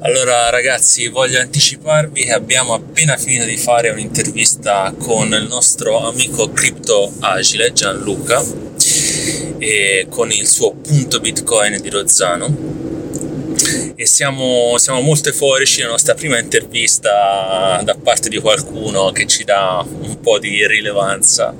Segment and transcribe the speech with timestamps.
[0.00, 6.50] Allora ragazzi, voglio anticiparvi che abbiamo appena finito di fare un'intervista con il nostro amico
[6.50, 8.42] cripto agile Gianluca
[9.58, 12.76] e con il suo punto Bitcoin di Rozzano.
[13.94, 19.44] E siamo, siamo, molto euforici la nostra prima intervista da parte di qualcuno che ci
[19.44, 21.54] dà un po' di rilevanza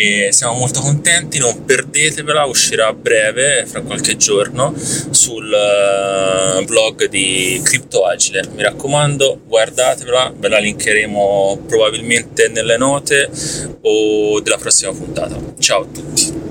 [0.00, 4.74] e siamo molto contenti, non perdetevela, uscirà a breve, fra qualche giorno,
[5.10, 5.54] sul
[6.64, 8.48] blog di Crypto Agile.
[8.54, 13.28] Mi raccomando, guardatevela, ve la linkeremo probabilmente nelle note
[13.82, 15.36] o della prossima puntata.
[15.58, 16.49] Ciao a tutti!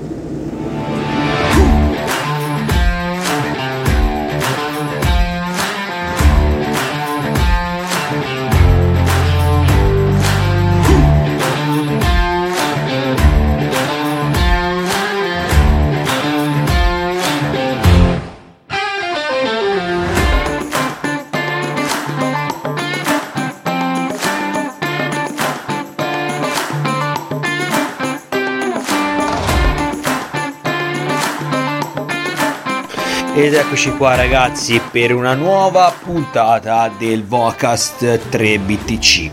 [33.40, 39.30] Ed eccoci qua ragazzi per una nuova puntata del Vocast 3BTC.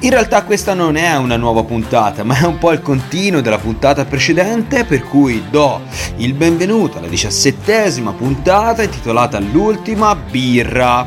[0.00, 3.58] In realtà questa non è una nuova puntata, ma è un po' il continuo della
[3.58, 5.82] puntata precedente, per cui do
[6.16, 11.06] il benvenuto alla diciassettesima puntata intitolata L'ultima birra.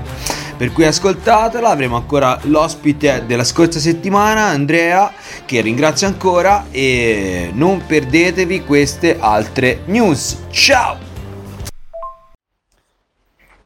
[0.56, 5.12] Per cui ascoltatela, avremo ancora l'ospite della scorsa settimana, Andrea,
[5.46, 10.44] che ringrazio ancora e non perdetevi queste altre news.
[10.52, 11.05] Ciao!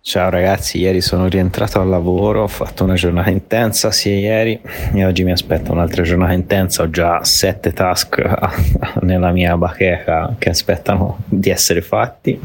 [0.09, 4.59] Ciao ragazzi, ieri sono rientrato al lavoro, ho fatto una giornata intensa sia ieri
[4.91, 8.19] e oggi mi aspetta un'altra giornata intensa, ho già sette task
[9.05, 12.41] nella mia bacheca che aspettano di essere fatti,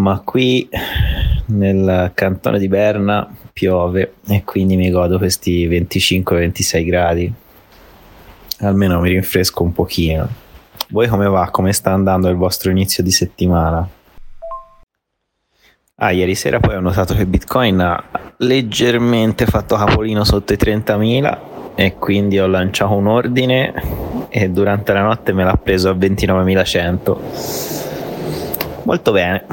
[0.00, 0.68] ma qui
[1.46, 7.32] nel cantone di Berna piove e quindi mi godo questi 25-26 gradi,
[8.62, 10.28] almeno mi rinfresco un pochino.
[10.88, 11.50] Voi come va?
[11.52, 13.88] Come sta andando il vostro inizio di settimana?
[16.02, 18.02] Ah, ieri sera poi ho notato che Bitcoin ha
[18.38, 21.38] leggermente fatto capolino sotto i 30.000
[21.74, 23.74] e quindi ho lanciato un ordine
[24.30, 27.18] e durante la notte me l'ha preso a 29.100.
[28.84, 29.44] Molto bene.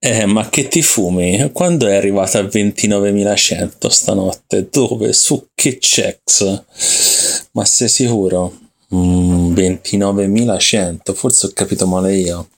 [0.00, 1.48] Eh, ma che ti fumi?
[1.52, 4.66] Quando è arrivata a 29.100 stanotte?
[4.72, 5.12] Dove?
[5.12, 6.64] Su che checks?
[7.52, 8.52] Ma sei sicuro?
[8.92, 11.14] Mm, 29.100?
[11.14, 12.48] Forse ho capito male io.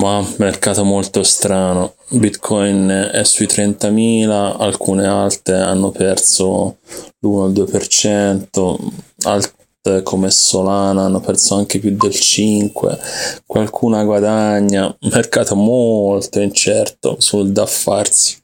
[0.00, 1.92] Ma mercato molto strano.
[2.08, 6.78] Bitcoin è sui 30.000, alcune alte hanno perso
[7.18, 8.76] l'1-2%,
[9.24, 12.98] alte come Solana hanno perso anche più del 5%,
[13.44, 18.38] qualcuna guadagna, mercato molto incerto sul da farsi.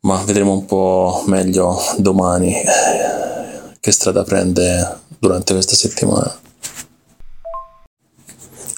[0.00, 2.52] Ma vedremo un po' meglio domani
[3.78, 6.36] che strada prende durante questa settimana.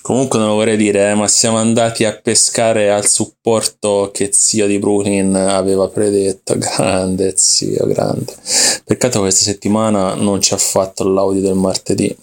[0.03, 4.67] Comunque non lo vorrei dire, eh, ma siamo andati a pescare al supporto che zio
[4.67, 6.59] di Brooklyn aveva predetto.
[6.59, 8.35] Grande zio, grande.
[8.85, 12.15] Peccato questa settimana non ci ha fatto l'audio del martedì.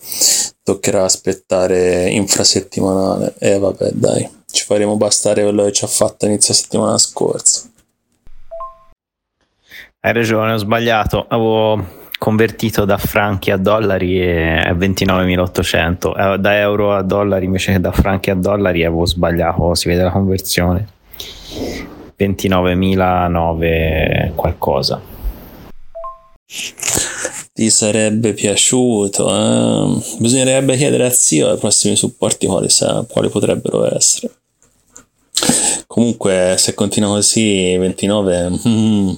[0.62, 3.36] Toccherà aspettare infrasettimanale.
[3.40, 7.62] E eh, vabbè, dai, ci faremo bastare quello che ci ha fatto inizio settimana scorsa.
[10.02, 11.26] Hai ragione, ho sbagliato.
[11.30, 11.82] Avevo
[12.20, 17.92] convertito da franchi a dollari è 29.800 eh, da euro a dollari invece che da
[17.92, 20.88] franchi a dollari avevo sbagliato si vede la conversione.
[22.20, 25.02] 29.009 qualcosa
[27.54, 30.02] ti sarebbe piaciuto eh?
[30.20, 32.68] bisognerebbe chiedere a zio ai prossimi supporti quali,
[33.08, 34.34] quali potrebbero essere
[35.92, 39.12] Comunque, se continua così, 29 mm,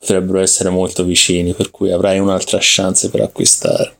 [0.00, 3.94] potrebbero essere molto vicini, per cui avrai un'altra chance per acquistare.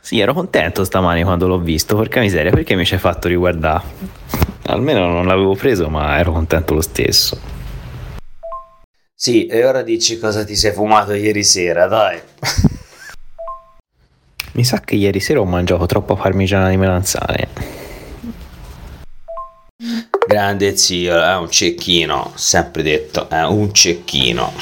[0.00, 3.82] Sì, ero contento stamani quando l'ho visto, porca miseria, perché mi ci hai fatto riguardare?
[4.66, 7.36] Almeno non l'avevo preso, ma ero contento lo stesso.
[9.12, 12.20] Sì, e ora dici cosa ti sei fumato ieri sera, dai.
[14.52, 17.88] Mi sa che ieri sera ho mangiato troppa parmigiana di melanzane.
[20.26, 24.52] Grande zio, è un cecchino, sempre detto, è un cecchino.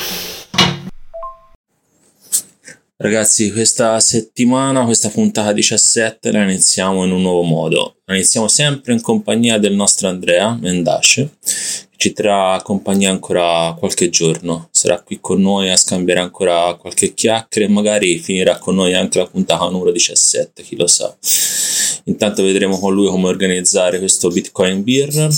[2.96, 7.96] Ragazzi, questa settimana, questa puntata 17 la iniziamo in un nuovo modo.
[8.04, 14.10] La iniziamo sempre in compagnia del nostro Andrea Mendace, che ci terrà compagnia ancora qualche
[14.10, 14.68] giorno.
[14.70, 19.18] Sarà qui con noi a scambiare ancora qualche chiacchiere e magari finirà con noi anche
[19.18, 21.12] la puntata numero 17, chi lo sa.
[22.08, 25.28] Intanto vedremo con lui come organizzare questo Bitcoin Beer.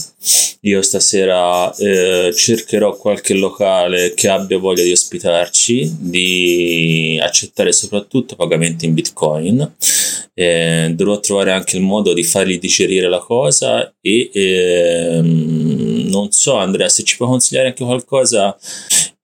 [0.62, 8.86] Io stasera eh, cercherò qualche locale che abbia voglia di ospitarci, di accettare soprattutto pagamenti
[8.86, 9.74] in Bitcoin.
[10.34, 16.56] Eh, dovrò trovare anche il modo di fargli digerire la cosa e ehm, non so
[16.56, 18.56] Andrea se ci puoi consigliare anche qualcosa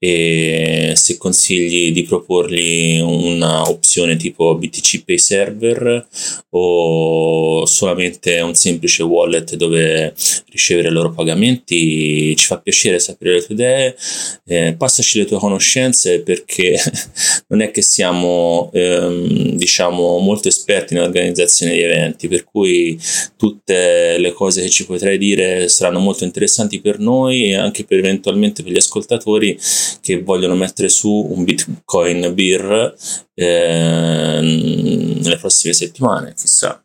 [0.09, 6.07] e se consigli di proporgli una opzione tipo BTC Pay Server
[6.51, 10.15] o solamente un semplice wallet dove
[10.51, 13.97] ricevere i loro pagamenti ci fa piacere sapere le tue idee.
[14.45, 16.81] Eh, passaci le tue conoscenze perché
[17.49, 22.97] non è che siamo ehm, diciamo molto esperti nell'organizzazione di eventi per cui
[23.37, 27.99] tutte le cose che ci potrai dire saranno molto interessanti per noi e anche per
[27.99, 29.59] eventualmente per gli ascoltatori
[30.01, 32.95] che vogliono mettere su un Bitcoin Beer
[33.35, 36.83] eh, nelle prossime settimane, chissà.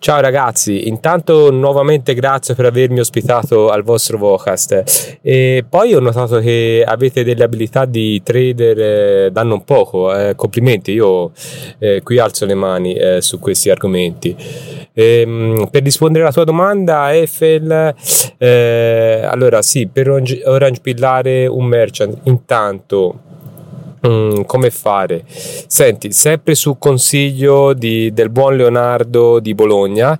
[0.00, 6.38] Ciao ragazzi, intanto nuovamente grazie per avermi ospitato al vostro Vocast e poi ho notato
[6.38, 11.32] che avete delle abilità di trader eh, da non poco, eh, complimenti, io
[11.80, 14.36] eh, qui alzo le mani eh, su questi argomenti.
[14.92, 17.92] E, ehm, per rispondere alla tua domanda Eiffel,
[18.38, 23.37] eh, allora sì, per orange pillare un merchant intanto
[24.06, 25.24] Mm, come fare?
[25.26, 30.16] Senti, sempre su consiglio di, del buon Leonardo di Bologna,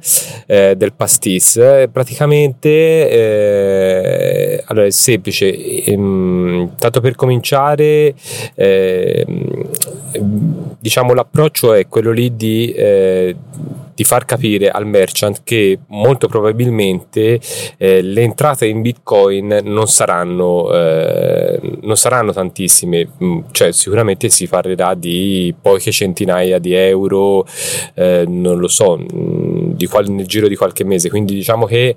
[0.46, 2.69] eh, del Pastis, eh, praticamente
[3.10, 8.14] eh, allora è semplice, ehm, tanto per cominciare,
[8.54, 9.69] ehm,
[10.81, 13.36] diciamo l'approccio è quello lì di eh,
[13.98, 17.40] di far capire al merchant che molto probabilmente
[17.76, 23.08] eh, le entrate in bitcoin non saranno, eh, non saranno tantissime.
[23.20, 27.44] Mm, cioè sicuramente si parlerà di poche centinaia di euro
[27.94, 31.08] eh, non lo so mm, qual- nel giro di qualche mese.
[31.08, 31.96] Quindi diciamo che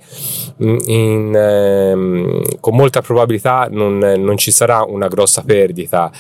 [0.64, 6.12] mm, in, ehm, con molta probabilità non, non, ci sarà una grossa perdita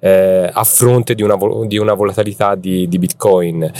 [0.00, 3.70] eh, a fronte di una, di una volatilità di, di bitcoin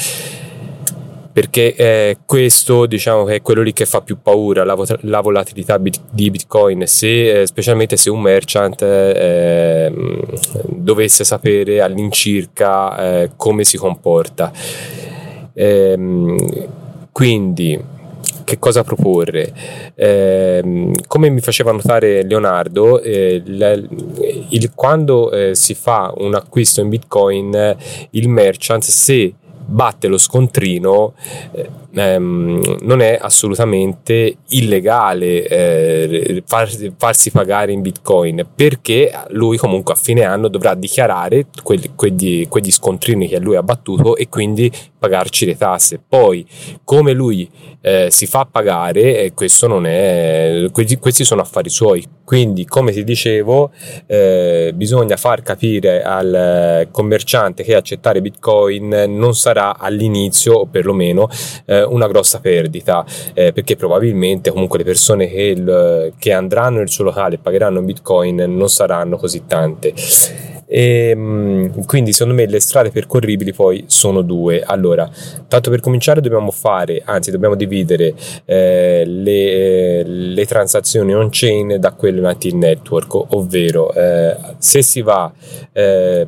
[1.38, 5.79] perché eh, questo diciamo che è quello lì che fa più paura la, la volatilità
[5.79, 9.93] bit- di bitcoin se, eh, specialmente se un merchant eh,
[10.64, 14.50] dovesse sapere all'incirca eh, come si comporta
[15.52, 16.37] ehm,
[17.12, 17.96] quindi
[18.43, 19.52] che cosa proporre.
[19.94, 26.81] Eh, come mi faceva notare Leonardo, eh, il, il, quando eh, si fa un acquisto
[26.81, 27.76] in Bitcoin,
[28.11, 29.34] il merchant, se
[29.69, 31.12] batte lo scontrino
[31.53, 39.94] eh, ehm, non è assolutamente illegale eh, far, farsi pagare in bitcoin perché lui comunque
[39.94, 44.70] a fine anno dovrà dichiarare quelli, quegli, quegli scontrini che lui ha battuto e quindi
[44.99, 46.00] pagarci le tasse.
[46.06, 46.46] Poi
[46.85, 47.49] come lui
[47.81, 52.05] eh, si fa pagare e questo non è questi, questi sono affari suoi.
[52.25, 53.70] Quindi come ti dicevo
[54.06, 61.29] eh, bisogna far capire al commerciante che accettare bitcoin non sarà all'inizio o perlomeno
[61.64, 63.05] eh, eh, una grossa perdita
[63.35, 67.79] eh, perché probabilmente comunque le persone che, il, che andranno nel suo locale e pagheranno
[67.79, 69.95] in bitcoin non saranno così tante
[70.69, 74.61] e, ehm, quindi secondo me le strade percorribili poi sono due.
[74.61, 75.11] Allora
[75.49, 81.93] tanto per cominciare dobbiamo fare anzi dobbiamo dividere eh, le, le, transazioni on chain da
[81.93, 85.32] quelle nati in network ovvero eh, se si va
[85.72, 86.27] eh,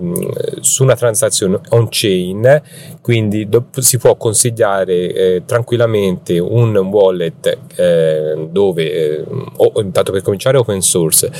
[0.61, 2.63] su una transazione on chain
[3.03, 9.25] quindi do, si può consigliare eh, tranquillamente un wallet eh, dove eh,
[9.57, 11.31] o, intanto per cominciare open source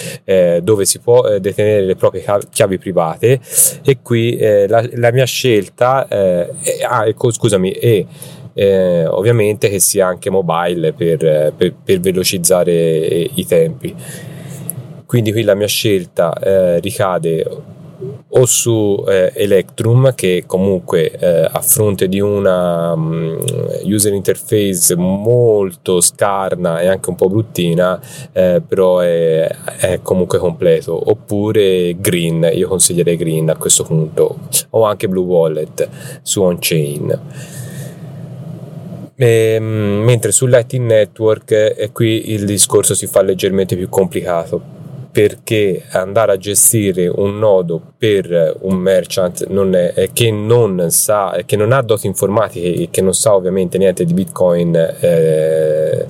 [0.63, 3.41] dove si può detenere le proprie chiavi private private.
[3.85, 8.05] E qui eh, la, la, mia scelta eh, è, ah, ecco, scusami, è
[8.55, 13.95] eh, ovviamente che sia anche mobile per, per, per velocizzare i tempi.
[15.07, 17.45] Quindi qui la mia scelta eh, ricade
[18.29, 23.39] o su eh, Electrum che comunque eh, a fronte di una um,
[23.85, 28.01] user interface molto scarna e anche un po' bruttina
[28.33, 31.11] eh, però è, è, comunque completo.
[31.11, 34.39] Oppure Green io consiglierei Green a questo punto
[34.71, 35.89] o anche Blue Wallet
[36.23, 37.21] su on-chain.
[39.17, 39.65] E, ehm,
[40.05, 44.79] mentre su Lightning Network eh, qui il discorso si fa leggermente più complicato
[45.11, 51.57] perché andare a gestire un nodo per un merchant non è, che non sa che
[51.57, 56.07] non ha doti informatiche e che non sa ovviamente niente di bitcoin eh,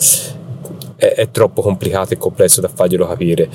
[0.97, 3.49] è, è, troppo complicato e complesso da farglielo capire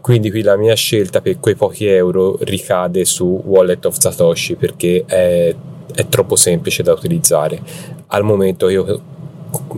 [0.00, 5.04] quindi qui la mia scelta per quei pochi euro ricade su Wallet of Satoshi perché
[5.06, 5.54] è
[5.94, 7.60] è troppo semplice da utilizzare.
[8.08, 9.00] Al momento io,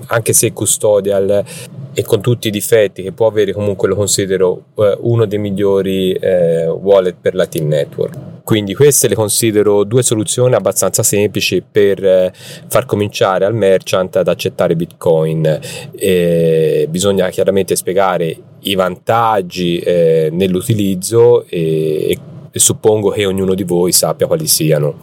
[0.07, 1.45] anche se custodial
[1.95, 6.13] e con tutti i difetti che può avere, comunque lo considero eh, uno dei migliori
[6.13, 8.43] eh, wallet per la Team Network.
[8.43, 12.33] Quindi queste le considero due soluzioni abbastanza semplici per eh,
[12.67, 15.61] far cominciare al merchant ad accettare Bitcoin.
[15.95, 22.19] E bisogna chiaramente spiegare i vantaggi eh, nell'utilizzo e,
[22.51, 24.99] e suppongo che ognuno di voi sappia quali siano.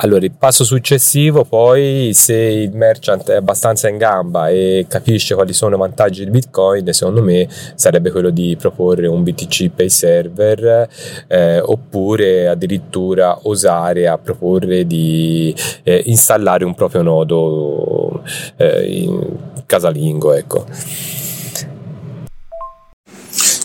[0.00, 5.52] Allora, il passo successivo poi, se il merchant è abbastanza in gamba e capisce quali
[5.52, 10.88] sono i vantaggi di Bitcoin, secondo me sarebbe quello di proporre un BTC Pay Server
[11.26, 15.52] eh, oppure addirittura osare a proporre di
[15.82, 18.22] eh, installare un proprio nodo
[18.56, 19.18] eh,
[19.66, 20.64] casalingo, ecco.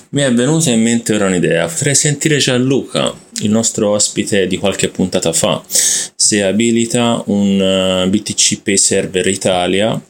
[0.10, 4.90] Mi è venuta in mente ora un'idea, potrei sentire Gianluca, il nostro ospite di qualche
[4.90, 10.02] puntata fa, se abilita un uh, BTC Pay Server Italia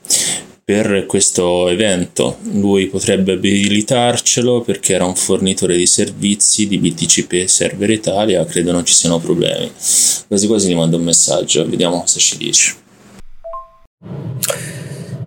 [0.66, 2.38] per questo evento.
[2.52, 8.72] Lui potrebbe abilitarcelo perché era un fornitore di servizi di BTC Pay Server Italia, credo
[8.72, 9.70] non ci siano problemi.
[10.28, 12.76] Quasi quasi gli mando un messaggio, vediamo cosa ci dice.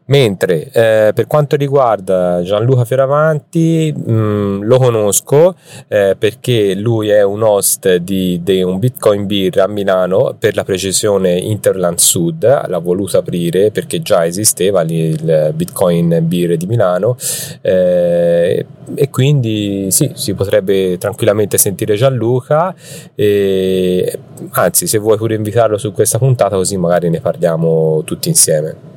[0.09, 5.57] Mentre eh, per quanto riguarda Gianluca Fioravanti, mh, mm, lo conosco
[5.89, 10.63] eh, perché lui è un host di, di, un Bitcoin Beer a Milano, per la
[10.63, 17.17] precisione Interland Sud, l'ha voluto aprire perché già esisteva lì il Bitcoin Beer di Milano
[17.63, 22.73] eh, e quindi sì, si potrebbe tranquillamente sentire Gianluca
[23.15, 24.19] e,
[24.51, 28.96] anzi se vuoi pure invitarlo su questa puntata così magari ne parliamo tutti insieme.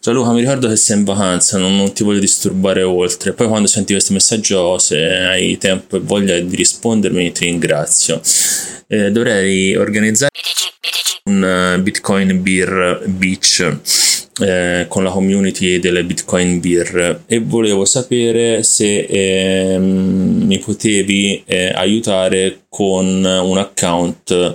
[0.00, 3.32] Ciao Luca, mi ricordo che sei in vacanza, non, non, ti voglio disturbare oltre.
[3.32, 8.20] Poi quando senti questo messaggio, se hai tempo e voglia di rispondermi, ti ringrazio.
[8.86, 10.30] Eh, dovrei organizzare
[11.24, 13.76] un uh, Bitcoin Beer Beach
[14.40, 21.72] eh, con la community delle Bitcoin Beer e volevo sapere se eh, mi potevi eh,
[21.74, 24.54] aiutare con un account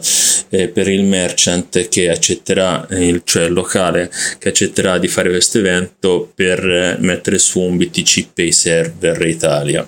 [0.50, 5.58] eh, per il merchant che accetterà, il, cioè il locale che accetterà di fare questo
[5.58, 9.86] evento per mettere su un BTC Pay Server Italia.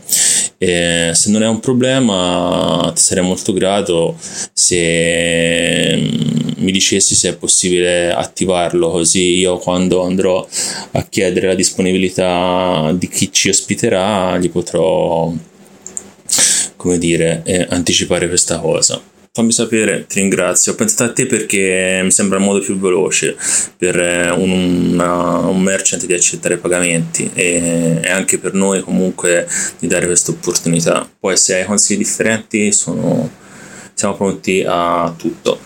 [0.67, 4.15] E se non è un problema, ti sarei molto grato
[4.51, 8.89] se mm, mi dicessi se è possibile attivarlo.
[8.89, 10.43] Così io quando andrò
[10.93, 15.31] a chiedere la disponibilità di chi ci ospiterà gli potrò
[16.75, 18.99] come dire eh, anticipare questa cosa
[19.35, 20.71] fammi sapere, ti ringrazio.
[20.71, 23.35] Ho pensato a te perché mi sembra il modo più veloce
[23.77, 29.45] per eh, un, una, un merchant di accettare pagamenti e, e, anche per noi comunque
[29.77, 31.07] di dare questa opportunità.
[31.19, 33.29] Poi se hai consigli differenti sono,
[33.93, 35.59] siamo pronti a tutto.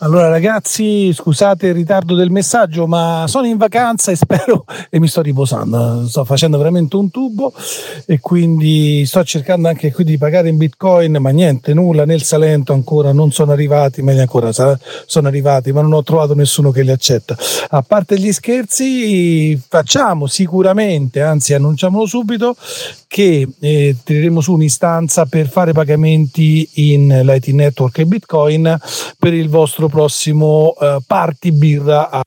[0.00, 5.08] Allora ragazzi, scusate il ritardo del messaggio, ma sono in vacanza e spero e mi
[5.08, 6.06] sto riposando.
[6.06, 7.52] Sto facendo veramente un tubo
[8.04, 12.74] e quindi sto cercando anche qui di pagare in Bitcoin, ma niente, nulla nel Salento
[12.74, 16.90] ancora non sono arrivati, meglio ancora sono arrivati, ma non ho trovato nessuno che li
[16.90, 17.34] accetta.
[17.70, 22.54] A parte gli scherzi, facciamo sicuramente, anzi annunciamolo subito
[23.08, 28.78] che eh, tireremo su un'istanza per fare pagamenti in Lightning Network e Bitcoin
[29.18, 32.22] per il vostro prossimo eh, party birra a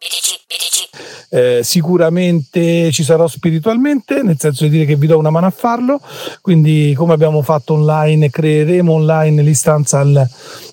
[1.30, 5.52] eh, sicuramente ci sarò spiritualmente, nel senso di dire che vi do una mano a
[5.52, 6.02] farlo,
[6.42, 10.28] quindi come abbiamo fatto online, creeremo online l'istanza al,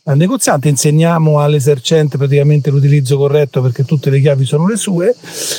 [0.05, 5.15] al negoziante, insegniamo all'esercente praticamente l'utilizzo corretto perché tutte le chiavi sono le sue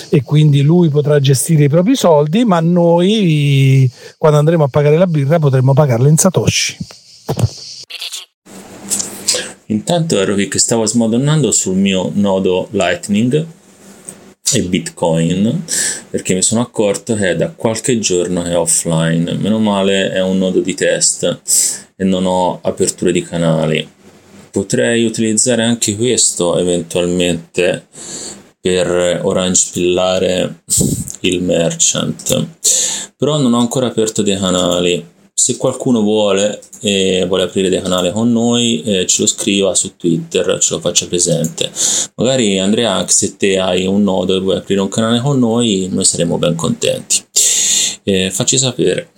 [0.09, 5.07] e quindi lui potrà gestire i propri soldi, ma noi quando andremo a pagare la
[5.07, 6.77] birra potremo pagarla in Satoshi.
[9.69, 13.45] Intanto ero che stavo smadonnando sul mio nodo Lightning
[14.53, 15.63] e Bitcoin
[16.09, 19.33] perché mi sono accorto che è da qualche giorno che è offline.
[19.33, 21.41] Meno male è un nodo di test
[21.97, 23.85] e non ho aperture di canali.
[24.51, 27.87] Potrei utilizzare anche questo eventualmente
[28.61, 30.61] per orange pillare
[31.21, 32.47] il merchant,
[33.17, 38.11] però non ho ancora aperto dei canali se qualcuno vuole e vuole aprire dei canali
[38.11, 41.69] con noi eh, ce lo scriva su Twitter ce lo faccia presente.
[42.15, 46.03] Magari Andrea se te hai un nodo e vuoi aprire un canale con noi noi
[46.05, 47.23] saremo ben contenti.
[48.03, 49.11] Eh, facci sapere.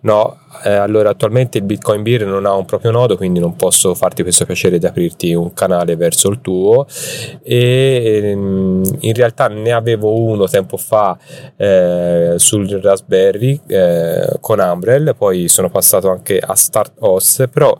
[0.00, 3.94] No eh, allora attualmente il Bitcoin Beer non ha un proprio nodo, quindi non posso
[3.94, 6.86] farti questo piacere di aprirti un canale verso il tuo.
[7.42, 11.16] E ehm, in realtà ne avevo uno tempo fa
[11.56, 17.76] eh, sul Raspberry eh, con Umbrel, poi sono passato anche a StartOS, però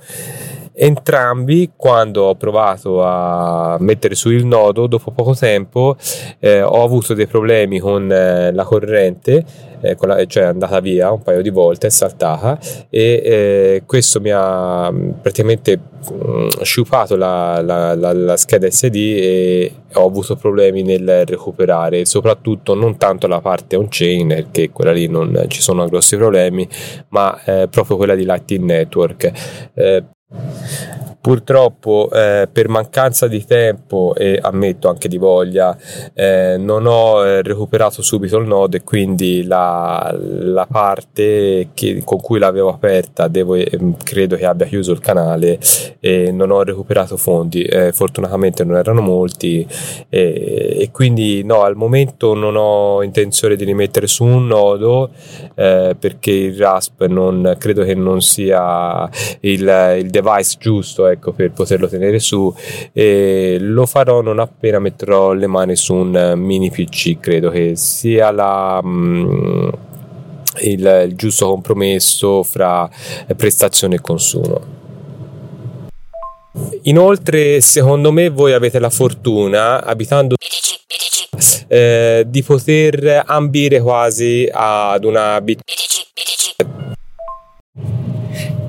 [0.74, 5.96] Entrambi, quando ho provato a mettere su il nodo, dopo poco tempo
[6.38, 9.44] eh, ho avuto dei problemi con eh, la corrente,
[9.82, 12.58] eh, la, cioè è andata via un paio di volte, è saltata
[12.88, 18.94] e eh, questo mi ha mm, praticamente mh, mm, sciupato la, la, la, scheda SD
[18.94, 25.08] e ho avuto problemi nel recuperare, soprattutto non tanto la parte on-chain, perché quella lì
[25.08, 26.66] non ci sono grossi problemi,
[27.08, 29.32] ma eh, proprio quella di Lightning Network.
[31.22, 35.76] Eh, Purtroppo eh, per mancanza di tempo e ammetto anche di voglia
[36.14, 42.20] eh, non ho eh, recuperato subito il nodo e quindi la, la parte che, con
[42.20, 45.60] cui l'avevo aperta devo, ehm, credo che abbia chiuso il canale
[46.00, 47.62] e non ho recuperato fondi.
[47.62, 49.64] Eh, fortunatamente non erano molti
[50.08, 55.10] e, e, quindi no, al momento non ho intenzione di rimettere su un nodo
[55.54, 59.08] eh, perché il RASP non, credo che non sia
[59.40, 62.52] il, il device giusto ecco, per poterlo tenere su
[62.92, 68.30] e lo farò non appena metterò le mani su un mini PC credo che sia
[68.30, 69.68] la mm,
[70.60, 72.88] il, il giusto compromesso fra
[73.36, 74.80] prestazione e consumo.
[76.82, 80.34] Inoltre, secondo me, voi avete la fortuna, abitando
[81.68, 85.60] eh, di poter ambire quasi ad una bit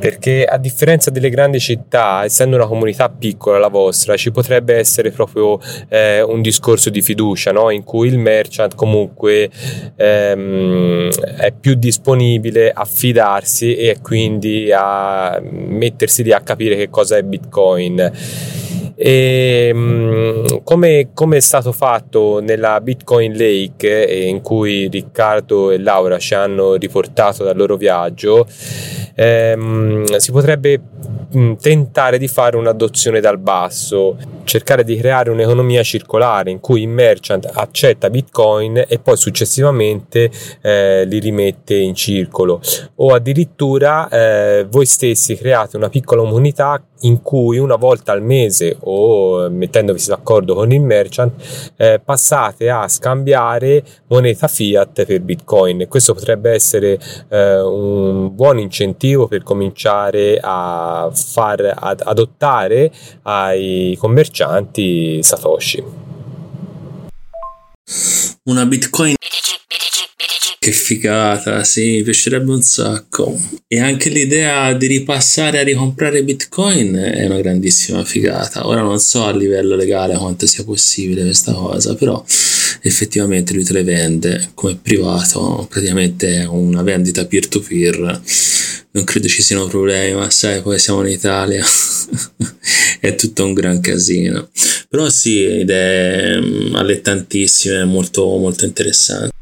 [0.03, 5.11] perché a differenza delle grandi città, essendo una comunità piccola la vostra, ci potrebbe essere
[5.11, 5.57] proprio
[5.87, 7.69] eh, un discorso di fiducia, no?
[7.69, 9.49] in cui il merchant comunque
[9.95, 17.15] ehm, è più disponibile a fidarsi e quindi a mettersi lì a capire che cosa
[17.15, 18.11] è Bitcoin.
[18.95, 25.79] E, ehm, come, come, è stato fatto nella Bitcoin Lake eh, in cui Riccardo e
[25.79, 28.45] Laura ci hanno riportato dal loro viaggio
[29.15, 30.79] ehm, si potrebbe
[31.31, 36.87] mh, tentare di fare un'adozione dal basso, cercare di creare un'economia circolare in cui il
[36.87, 40.29] merchant accetta bitcoin e poi successivamente
[40.61, 42.61] eh, li rimette in circolo.
[42.95, 48.77] O addirittura eh, voi stessi create una piccola comunità in cui una volta al mese
[48.81, 55.85] o mettendovi d'accordo con il merchant eh, passate a scambiare moneta fiat per bitcoin.
[55.87, 62.91] Questo potrebbe essere eh, un buon incentivo per cominciare a far ad adottare
[63.23, 65.83] ai commercianti satoshi.
[68.45, 69.15] Una bitcoin
[70.63, 73.37] che figata, sì, mi piacerebbe un sacco.
[73.67, 78.65] E anche l'idea di ripassare a ricomprare Bitcoin è una grandissima figata.
[78.65, 82.23] Ora non so a livello legale quanto sia possibile questa cosa, però
[82.81, 88.21] effettivamente lui te le vende come privato, praticamente è una vendita peer-to-peer.
[88.91, 91.61] Non credo ci siano problemi, ma sai, poi siamo in Italia,
[93.01, 94.47] è tutto un gran casino.
[94.87, 99.32] Però sì, idee mm, allettantissime, molto, molto interessanti.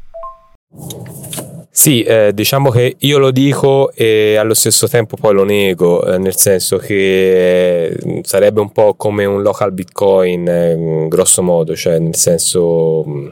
[1.74, 6.18] Sì, eh, diciamo che io lo dico e allo stesso tempo poi lo nego, eh,
[6.18, 11.98] nel senso che eh, sarebbe un po' come un local bitcoin, eh, grosso modo, cioè
[11.98, 13.28] nel senso mm,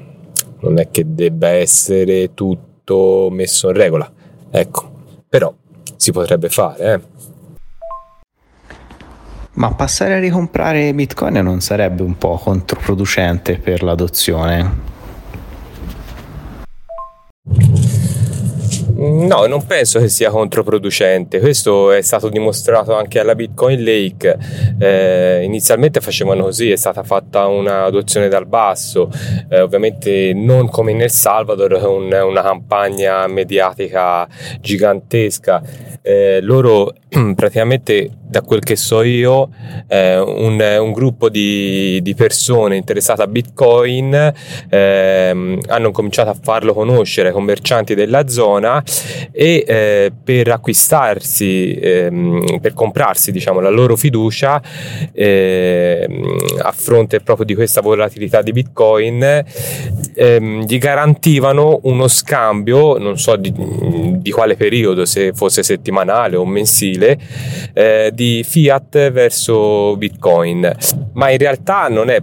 [0.60, 4.10] non è che debba essere tutto messo in regola,
[4.50, 4.90] ecco,
[5.28, 5.52] però
[5.96, 6.94] si potrebbe fare.
[6.94, 7.00] Eh.
[9.52, 14.99] Ma passare a ricomprare bitcoin non sarebbe un po' controproducente per l'adozione?
[19.10, 21.40] No, non penso che sia controproducente.
[21.40, 24.38] Questo è stato dimostrato anche alla Bitcoin Lake.
[24.78, 29.10] Eh, inizialmente facevano così, è stata fatta un'adozione dal basso,
[29.48, 34.28] eh, ovviamente non come in El Salvador, con una campagna mediatica
[34.60, 35.62] gigantesca.
[36.02, 36.92] Eh, loro
[37.34, 39.48] praticamente da quel che so io,
[39.88, 44.32] eh, un, un, gruppo di, di, persone interessate a Bitcoin
[44.68, 48.80] eh, hanno cominciato a farlo conoscere ai commercianti della zona
[49.32, 54.62] e eh, per acquistarsi, ehm, per comprarsi diciamo, la loro fiducia
[55.12, 59.44] ehm, a fronte proprio di questa volatilità di Bitcoin,
[60.14, 66.46] ehm, gli garantivano uno scambio, non so di, di quale periodo, se fosse settimanale o
[66.46, 67.18] mensile, agile
[67.72, 70.70] eh, di fiat verso bitcoin
[71.14, 72.20] ma in realtà non è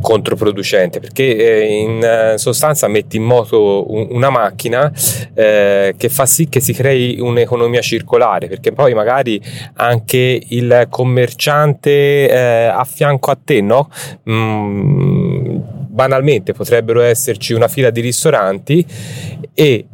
[0.00, 4.90] controproducente perché eh, in sostanza metti in moto una macchina
[5.34, 9.40] eh, che fa sì che si crei un'economia circolare perché poi magari
[9.74, 13.90] anche il commerciante eh, a fianco a te no?
[14.28, 18.86] Mm, banalmente potrebbero esserci una fila di ristoranti
[19.52, 19.86] e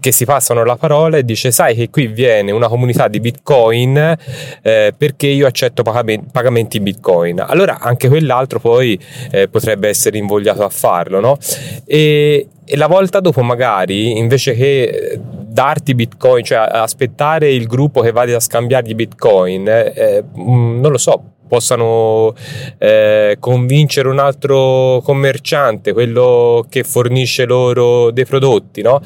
[0.00, 4.16] che si passano la parola e dice sai che qui viene una comunità di bitcoin
[4.62, 8.98] eh, perché io accetto pagamenti, pagamenti bitcoin allora anche quell'altro poi
[9.30, 11.38] eh, potrebbe essere invogliato a farlo no?
[11.84, 18.12] e, e la volta dopo magari invece che darti bitcoin cioè aspettare il gruppo che
[18.12, 22.34] vada a scambiargli bitcoin eh, mm, non lo so possano
[22.78, 29.00] eh, convincere un altro commerciante, quello che fornisce loro dei prodotti, no?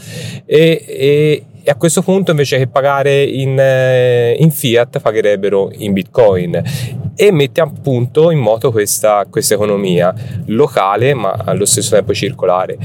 [0.45, 5.93] E, e, e a questo punto invece che pagare in, eh, in, fiat pagherebbero in
[5.93, 6.63] bitcoin
[7.15, 10.15] e mette appunto in moto questa, questa economia
[10.47, 12.79] locale ma allo stesso tempo circolare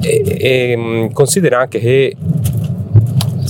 [0.00, 2.16] e, e mm, considera anche che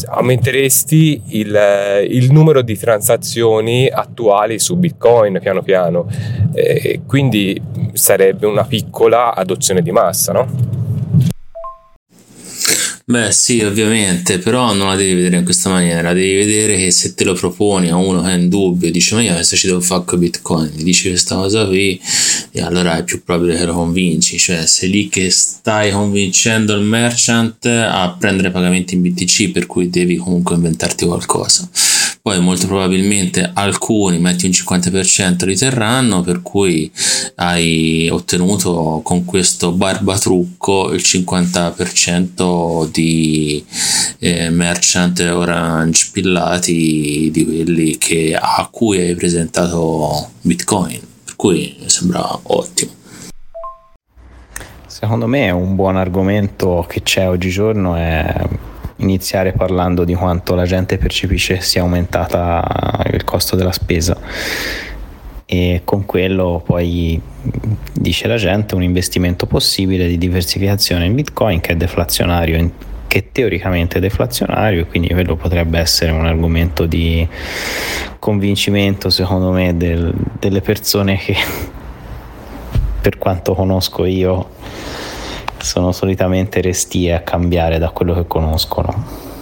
[0.06, 6.06] aumenteresti il, il, numero di transazioni attuali su Bitcoin piano piano,
[6.52, 7.60] eh, quindi
[7.92, 10.82] sarebbe una piccola adozione di massa, no?
[13.06, 17.12] Beh sì, ovviamente, però non la devi vedere in questa maniera, devi vedere che se
[17.12, 19.82] te lo proponi a uno che è in dubbio, dice ma io adesso ci devo
[19.82, 22.00] fare con Bitcoin, gli dici questa cosa qui
[22.50, 26.82] e allora è più probabile che lo convinci, cioè sei lì che stai convincendo il
[26.82, 31.68] merchant a prendere pagamenti in BTC per cui devi comunque inventarti qualcosa
[32.26, 36.90] poi molto probabilmente alcuni metti un 50% li terranno per cui
[37.34, 43.62] hai ottenuto con questo barbatrucco il 50% di
[44.20, 51.00] eh, merchant orange pillati di quelli che, a cui hai presentato bitcoin.
[51.24, 52.92] Per cui mi sembra ottimo.
[54.86, 58.48] Secondo me un buon argomento che c'è oggigiorno è
[58.96, 64.16] iniziare parlando di quanto la gente percepisce sia aumentata il costo della spesa.
[65.46, 67.20] E con quello poi
[67.92, 72.70] dice la gente un investimento possibile di diversificazione in bitcoin che è deflazionario
[73.14, 77.28] che teoricamente è deflazionario e quindi quello potrebbe essere un argomento di
[78.18, 81.36] convincimento secondo me del, delle persone che
[83.00, 84.48] per quanto conosco io
[85.64, 89.32] sono solitamente restie a cambiare da quello che conoscono.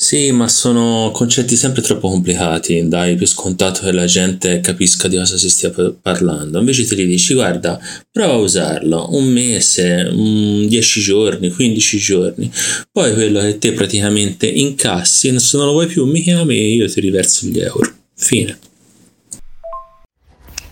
[0.00, 5.16] Sì, ma sono concetti sempre troppo complicati, dai più scontato che la gente capisca di
[5.16, 5.70] cosa si stia
[6.00, 6.60] parlando.
[6.60, 7.78] Invece te li dici, guarda,
[8.10, 12.50] prova a usarlo un mese, 10 giorni, 15 giorni,
[12.90, 16.88] poi quello che te praticamente incassi, se non lo vuoi più mi chiami e io
[16.88, 17.92] ti riverso gli euro.
[18.14, 18.58] Fine.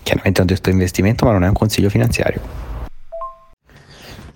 [0.01, 2.76] Chiaramente ho detto investimento, ma non è un consiglio finanziario.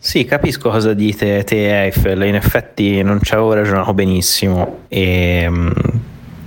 [0.04, 5.72] Sì, capisco cosa dite te Eiffel, in effetti non ci avevo ragionato benissimo e um,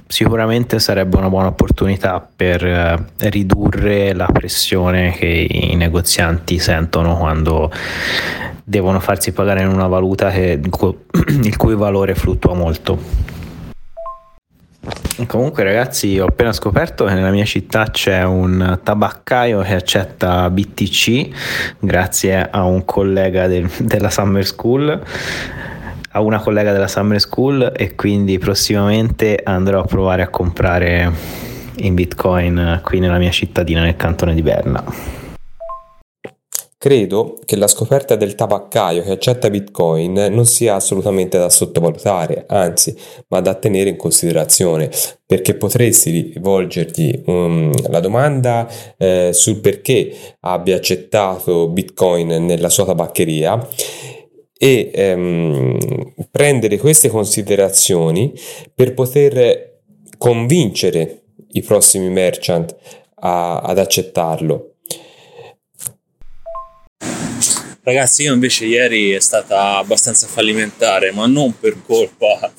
[0.08, 7.70] sicuramente sarebbe una buona opportunità per uh, ridurre la pressione che i negozianti sentono quando
[8.64, 10.58] devono farsi pagare in una valuta che,
[11.40, 12.98] il cui valore fluttua molto.
[15.26, 21.28] Comunque ragazzi ho appena scoperto che nella mia città c'è un tabaccaio che accetta BTC
[21.78, 25.02] grazie a un collega del, della Summer School
[26.16, 31.12] a una collega della Summer School e quindi prossimamente andrò a provare a comprare
[31.76, 35.23] in bitcoin qui nella mia cittadina nel cantone di Berna.
[36.84, 42.94] Credo che la scoperta del tabaccaio che accetta Bitcoin non sia assolutamente da sottovalutare, anzi,
[43.28, 44.90] ma da tenere in considerazione,
[45.24, 48.68] perché potresti rivolgergli um, la domanda
[48.98, 53.66] eh, sul perché abbia accettato Bitcoin nella sua tabaccheria
[54.52, 55.78] e ehm,
[56.30, 58.34] prendere queste considerazioni
[58.74, 59.80] per poter
[60.18, 62.76] convincere i prossimi merchant
[63.20, 64.73] a, ad accettarlo
[67.86, 72.50] Ragazzi, io invece ieri è stata abbastanza fallimentare, ma non per colpa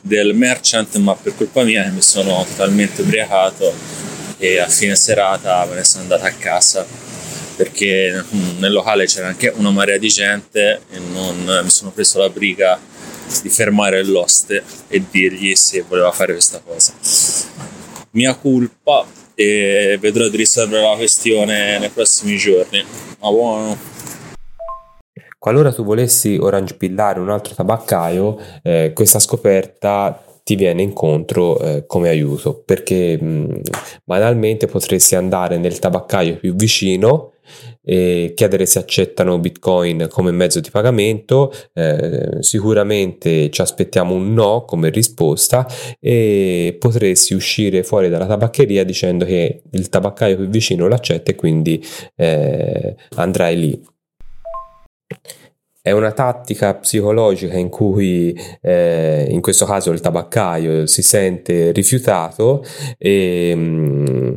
[0.00, 3.72] del merchant, ma per colpa mia che mi sono totalmente ubriacato
[4.38, 6.84] e a fine serata me ne sono andata a casa
[7.54, 12.18] perché mm, nel locale c'era anche una marea di gente e non mi sono preso
[12.18, 12.76] la briga
[13.40, 16.92] di fermare l'oste e dirgli se voleva fare questa cosa.
[18.10, 22.84] Mia colpa e vedrò di risolvere la questione nei prossimi giorni.
[23.20, 23.92] Ma buono.
[25.42, 31.84] Qualora tu volessi orange pillare un altro tabaccaio, eh, questa scoperta ti viene incontro eh,
[31.84, 33.60] come aiuto perché mh,
[34.04, 37.32] banalmente potresti andare nel tabaccaio più vicino
[37.82, 41.52] e chiedere se accettano Bitcoin come mezzo di pagamento.
[41.72, 45.66] Eh, sicuramente ci aspettiamo un no come risposta
[45.98, 51.84] e potresti uscire fuori dalla tabaccheria dicendo che il tabaccaio più vicino l'accetta e quindi
[52.14, 53.90] eh, andrai lì.
[55.84, 62.64] È una tattica psicologica in cui eh, in questo caso il tabaccaio si sente rifiutato
[62.96, 64.34] e, mm,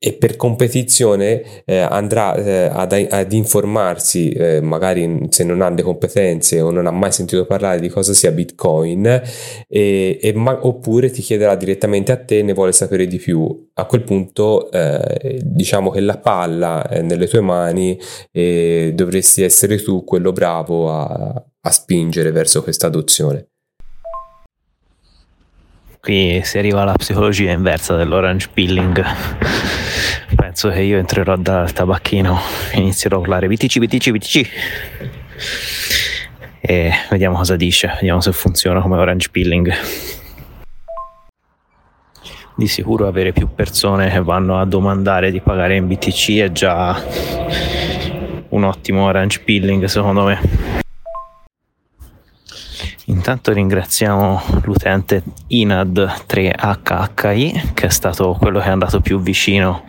[0.00, 5.82] e per competizione eh, andrà eh, ad, ad, informarsi, eh, magari se non ha le
[5.82, 9.06] competenze o non ha mai sentito parlare di cosa sia Bitcoin,
[9.66, 13.70] e, e ma, oppure ti chiederà direttamente a te, ne vuole sapere di più.
[13.74, 17.98] A quel punto eh, diciamo che la palla è nelle tue mani
[18.30, 23.48] e dovresti essere tu quello bravo a, a spingere verso questa adozione.
[26.00, 29.04] Qui si arriva alla psicologia inversa dell'orange pilling
[30.38, 32.38] penso che io entrerò dal tabacchino
[32.72, 34.50] e inizierò a urlare BTC, BTC, BTC
[36.60, 39.72] e vediamo cosa dice, vediamo se funziona come orange pilling.
[42.54, 47.00] Di sicuro avere più persone che vanno a domandare di pagare in BTC è già
[48.50, 50.87] un ottimo orange pilling secondo me.
[53.08, 59.84] Intanto ringraziamo l'utente Inad3HHI che è stato quello che è andato più vicino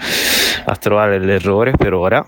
[0.65, 2.25] a trovare l'errore per ora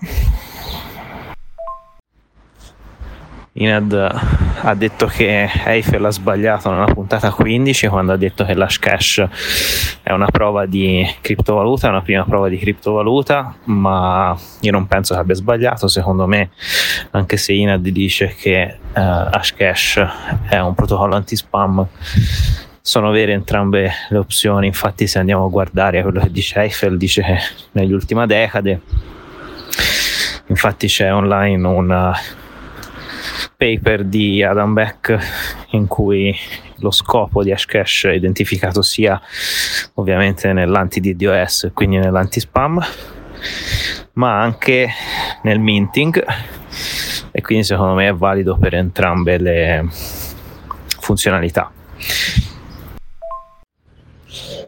[3.54, 8.78] Inad ha detto che Eiffel ha sbagliato nella puntata 15 quando ha detto che l'hash
[8.78, 9.26] cash
[10.02, 15.12] è una prova di criptovaluta, è una prima prova di criptovaluta, ma io non penso
[15.12, 16.50] che abbia sbagliato, secondo me,
[17.10, 20.06] anche se Inad dice che uh, hash cash
[20.48, 21.86] è un protocollo anti-spam,
[22.80, 27.22] sono vere entrambe le opzioni, infatti se andiamo a guardare quello che dice Eiffel, dice
[27.22, 27.38] che
[27.72, 28.80] negli ultimi decade,
[30.46, 32.16] infatti c'è online una
[33.56, 35.18] paper di Adam Beck
[35.70, 36.36] in cui
[36.76, 39.20] lo scopo di Hashcash è identificato sia
[39.94, 42.84] ovviamente nell'anti-DDoS, quindi nell'anti-spam,
[44.14, 44.90] ma anche
[45.42, 46.24] nel minting
[47.30, 49.86] e quindi secondo me è valido per entrambe le
[51.00, 51.70] funzionalità.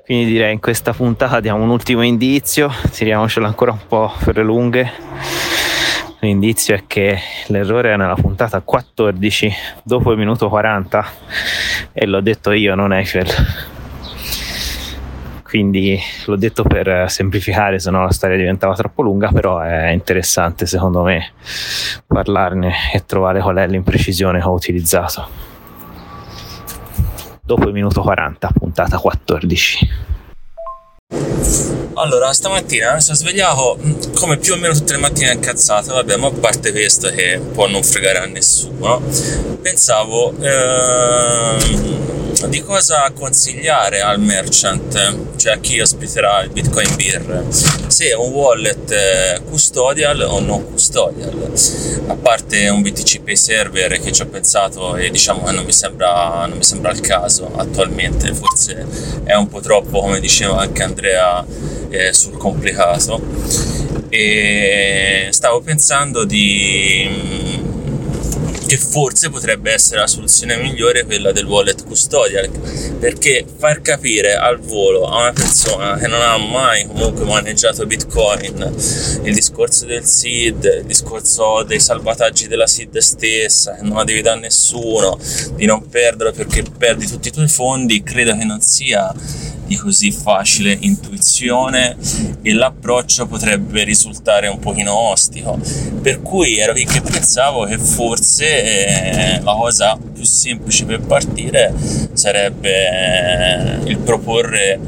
[0.05, 4.43] Quindi direi in questa puntata diamo un ultimo indizio, tiriamocelo ancora un po' per le
[4.43, 4.93] lunghe
[6.25, 11.07] L'indizio è che l'errore è nella puntata 14 dopo il minuto 40
[11.93, 13.27] e l'ho detto io, non Eiffel.
[15.43, 20.65] Quindi l'ho detto per semplificare, se no la storia diventava troppo lunga, però è interessante
[20.65, 21.33] secondo me
[22.07, 25.29] parlarne e trovare qual è l'imprecisione che ho utilizzato.
[27.43, 29.89] Dopo il minuto 40, puntata 14.
[31.95, 36.17] Allora, stamattina mi sono svegliato mm, come più o meno tutte le mattine incazzate, vabbè,
[36.17, 39.01] ma a parte questo che può non fregare a nessuno,
[39.63, 47.45] pensavo ehm, di cosa consigliare al merchant, cioè a chi ospiterà il Bitcoin Beer,
[47.87, 51.53] se un wallet eh, custodial o non custodial,
[52.07, 55.73] a parte un BTC Pay Server che ci ho pensato e diciamo che non mi
[55.73, 58.87] sembra, non mi sembra il caso attualmente, forse
[59.25, 61.45] è un po' troppo, come diceva anche Andrea,
[61.89, 63.23] eh, sul complicato.
[64.09, 67.73] E stavo pensando di
[68.67, 72.49] che forse potrebbe essere la soluzione migliore quella del wallet custodial
[72.99, 78.75] perché far capire al volo a una persona che non ha mai comunque maneggiato bitcoin
[79.23, 84.23] il discorso del seed il discorso dei salvataggi della seed stessa che non la devi
[84.23, 85.19] dare a nessuno
[85.55, 89.13] di non perderlo perché perdi tutti i tuoi fondi credo che non sia
[89.75, 91.97] di così facile intuizione
[92.43, 95.59] e l'approccio potrebbe risultare un pochino ostico.
[96.01, 101.75] Per cui ero lì che pensavo che forse eh, la cosa più semplice per partire
[102.13, 104.79] sarebbe eh, il proporre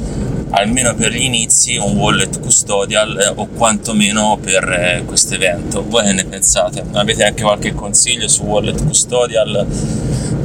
[0.50, 6.14] almeno per gli inizi un wallet custodial eh, o quantomeno per eh, questo evento voi
[6.14, 6.84] ne pensate?
[6.92, 9.66] avete anche qualche consiglio su wallet custodial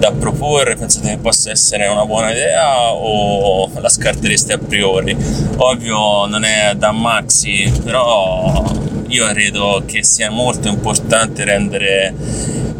[0.01, 0.75] da proporre?
[0.75, 5.15] Pensate che possa essere una buona idea o la scartereste a priori?
[5.57, 8.63] Ovvio non è da maxi, però
[9.11, 12.13] io credo che sia molto importante rendere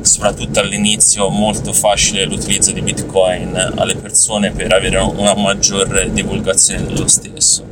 [0.01, 7.07] soprattutto all'inizio molto facile l'utilizzo di bitcoin alle persone per avere una maggior divulgazione dello
[7.07, 7.65] stesso.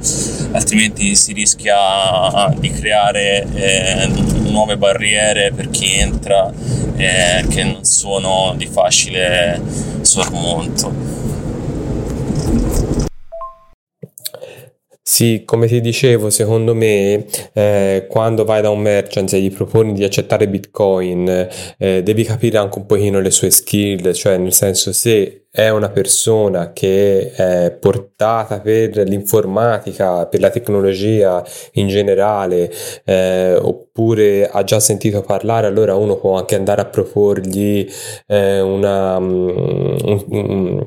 [0.52, 4.08] Altrimenti si rischia di creare eh,
[4.50, 6.52] nuove barriere per chi entra
[6.98, 9.62] eh, che non sono di facile
[10.02, 11.09] sormonto
[15.12, 19.94] Sì, come ti dicevo, secondo me eh, quando vai da un merchant e gli proponi
[19.94, 21.48] di accettare Bitcoin,
[21.80, 25.90] eh, devi capire anche un pochino le sue skill, cioè nel senso se è una
[25.90, 31.44] persona che è portata per l'informatica, per la tecnologia
[31.74, 32.72] in generale,
[33.04, 37.90] eh, oppure ha già sentito parlare, allora uno può anche andare a proporgli
[38.28, 40.84] eh, una, um, un,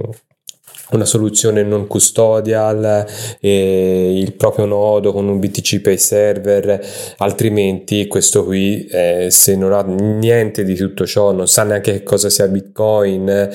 [0.92, 3.06] una soluzione non custodial,
[3.40, 6.86] eh, il proprio nodo con un BTC Pay Server,
[7.18, 12.02] altrimenti questo qui eh, se non ha niente di tutto ciò, non sa neanche che
[12.02, 13.50] cosa sia Bitcoin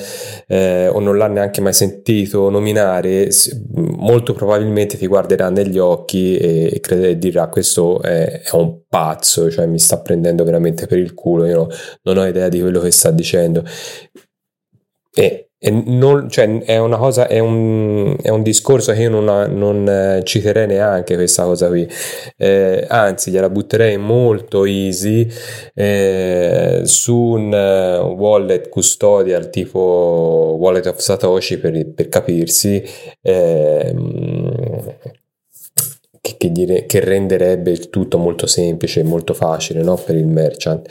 [0.46, 3.28] eh, o non l'ha neanche mai sentito nominare,
[3.74, 8.80] molto probabilmente ti guarderà negli occhi e, e, crede, e dirà questo è, è, un
[8.88, 11.68] pazzo, cioè mi sta prendendo veramente per il culo, io
[12.02, 13.64] non ho idea di quello che sta dicendo.
[15.12, 19.88] E non, cioè, è una cosa, è un, è un, discorso che io non, non
[19.88, 21.88] eh, citerei neanche questa cosa qui,
[22.36, 25.28] eh, anzi gliela butterei molto easy
[25.74, 32.80] eh, su un uh, wallet custodial tipo Wallet of Satoshi per, per capirsi,
[33.20, 34.94] ehm,
[36.20, 39.96] che, che, dire, che, renderebbe il tutto molto semplice e molto facile no?
[39.96, 40.88] per il merchant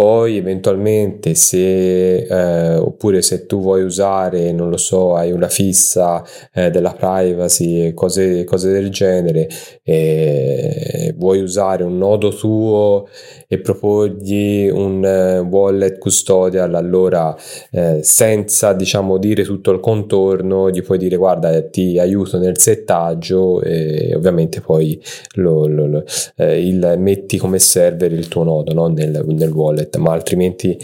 [0.00, 6.24] poi eventualmente se eh, oppure se tu vuoi usare non lo so hai una fissa
[6.54, 9.46] eh, della privacy cose, cose del genere
[9.82, 13.08] e vuoi usare un nodo tuo
[13.52, 17.36] e proporgli un uh, wallet custodial allora
[17.72, 23.60] eh, senza diciamo dire tutto il contorno gli puoi dire guarda ti aiuto nel settaggio
[23.60, 25.02] e ovviamente poi
[25.34, 26.04] lo, lo, lo,
[26.36, 28.86] eh, il, metti come server il tuo nodo no?
[28.86, 30.78] nel, nel wallet ma altrimenti,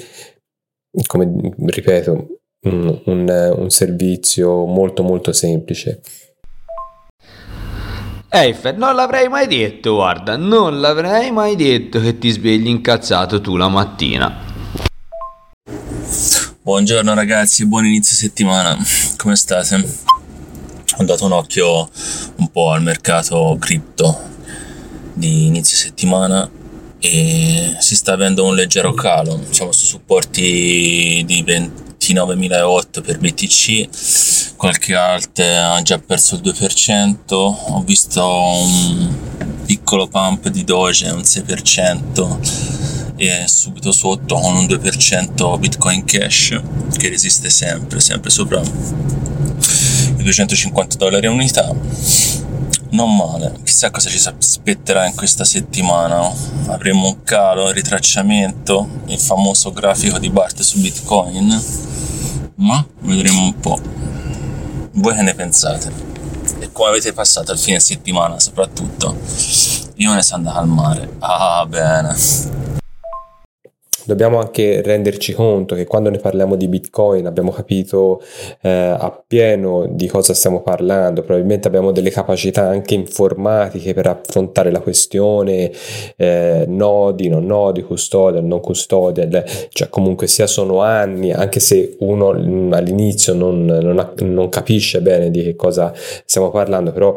[1.07, 6.01] come ripeto, un, un, un servizio molto molto semplice.
[8.39, 13.57] Eiffel, non l'avrei mai detto, guarda, non l'avrei mai detto che ti svegli incazzato tu
[13.57, 14.45] la mattina.
[16.61, 18.77] Buongiorno ragazzi, buon inizio settimana,
[19.17, 19.83] come state?
[20.99, 21.89] Ho dato un occhio
[22.37, 24.21] un po' al mercato cripto
[25.15, 26.47] di inizio settimana
[26.99, 31.43] e si sta avendo un leggero calo, siamo su supporti di
[32.15, 39.15] 29.008 per BTC, qualche alt ha già perso il 2%, ho visto un
[39.65, 46.61] piccolo pump di Doge, un 6% e subito sotto con un 2% Bitcoin Cash
[46.97, 51.75] che resiste sempre, sempre sopra i 250 dollari a unità
[52.91, 56.31] non male, chissà cosa ci aspetterà in questa settimana.
[56.67, 61.63] Avremo un calo, un ritracciamento, il famoso grafico di Bart su Bitcoin,
[62.57, 63.81] ma vedremo un po'.
[64.93, 65.93] Voi che ne pensate?
[66.59, 69.19] E come avete passato il fine settimana soprattutto?
[69.97, 71.17] Io me ne sono andato al mare.
[71.19, 72.85] Ah, bene
[74.07, 78.23] dobbiamo anche renderci conto che quando ne parliamo di Bitcoin abbiamo capito
[78.63, 84.81] eh, appieno di cosa stiamo parlando, probabilmente abbiamo delle capacità anche informatiche per affrontare la
[84.81, 85.73] questione,
[86.17, 92.33] eh, nodi, non nodi, custodial, non custodial, cioè comunque sia sono anni, anche se uno
[92.33, 97.15] mm, all'inizio non, non, non capisce bene di che cosa stiamo parlando, però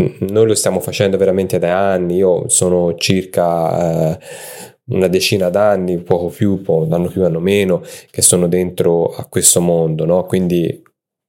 [0.00, 4.18] mm, noi lo stiamo facendo veramente da anni, io sono circa...
[4.18, 9.26] Eh, una decina d'anni, poco più, po', danno più, hanno meno, che sono dentro a
[9.26, 10.24] questo mondo, no?
[10.24, 10.82] Quindi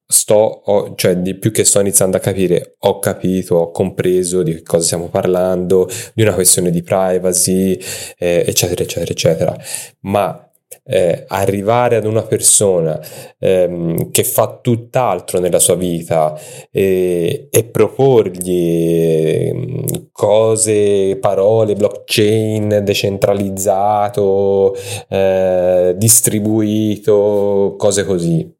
[0.07, 4.61] sto, ho, cioè di più che sto iniziando a capire, ho capito, ho compreso di
[4.61, 7.79] cosa stiamo parlando, di una questione di privacy,
[8.17, 9.57] eh, eccetera, eccetera, eccetera.
[10.01, 10.44] Ma
[10.83, 12.99] eh, arrivare ad una persona
[13.39, 16.37] ehm, che fa tutt'altro nella sua vita
[16.71, 24.75] e, e proporgli ehm, cose, parole, blockchain, decentralizzato,
[25.09, 28.53] eh, distribuito, cose così.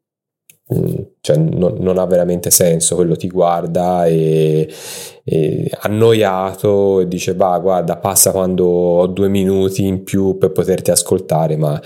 [0.74, 0.94] Mm,
[1.26, 4.72] cioè non, non, ha veramente senso, quello ti guarda e,
[5.24, 10.92] e annoiato e dice bah guarda passa quando ho due minuti in più per poterti
[10.92, 11.80] ascoltare ma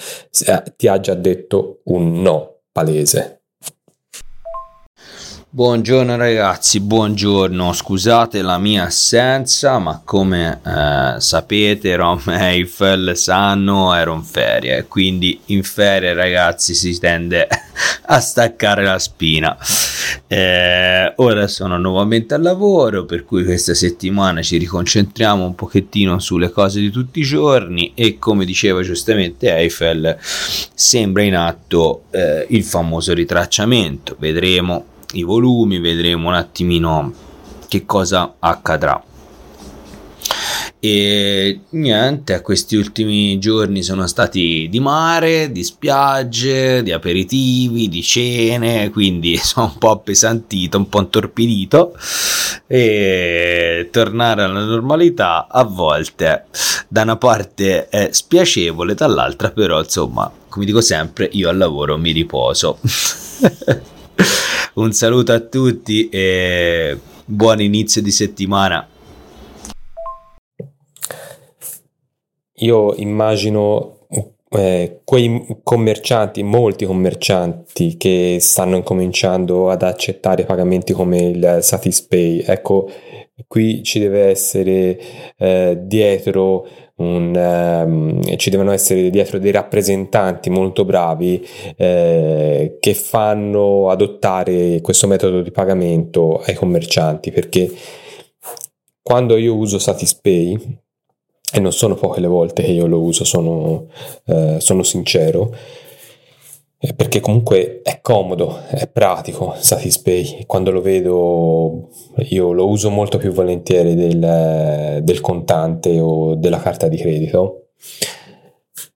[0.46, 3.39] eh, ti ha già detto un no palese
[5.52, 13.92] Buongiorno ragazzi, buongiorno, scusate la mia assenza, ma come eh, sapete Rom e Eiffel sanno
[13.92, 17.48] ero in ferie, quindi in ferie ragazzi si tende
[18.06, 19.58] a staccare la spina.
[20.28, 26.50] Eh, ora sono nuovamente al lavoro, per cui questa settimana ci riconcentriamo un pochettino sulle
[26.50, 27.90] cose di tutti i giorni.
[27.96, 35.78] E come diceva giustamente Eiffel, sembra in atto eh, il famoso ritracciamento, vedremo i volumi,
[35.78, 37.12] vedremo un attimino
[37.68, 39.02] che cosa accadrà.
[40.82, 48.88] E niente, questi ultimi giorni sono stati di mare, di spiagge, di aperitivi, di cene,
[48.90, 51.94] quindi sono un po' appesantito, un po' intorpidito
[52.66, 56.46] e tornare alla normalità a volte
[56.88, 62.10] da una parte è spiacevole, dall'altra però insomma, come dico sempre, io al lavoro mi
[62.12, 62.78] riposo.
[64.74, 68.88] un saluto a tutti e buon inizio di settimana.
[72.60, 73.98] io immagino
[74.50, 82.90] eh, quei commercianti, molti commercianti che stanno incominciando ad accettare pagamenti come il Satispay, ecco,
[83.46, 84.98] qui ci deve essere
[85.36, 86.66] eh, dietro
[87.00, 91.46] un, um, ci devono essere dietro dei rappresentanti molto bravi
[91.76, 97.72] eh, che fanno adottare questo metodo di pagamento ai commercianti perché
[99.02, 100.78] quando io uso Satispay
[101.52, 103.86] e non sono poche le volte che io lo uso, sono,
[104.26, 105.52] eh, sono sincero,
[106.96, 111.90] perché comunque è comodo, è pratico Satispay, quando lo vedo
[112.30, 117.66] io lo uso molto più volentieri del, del contante o della carta di credito.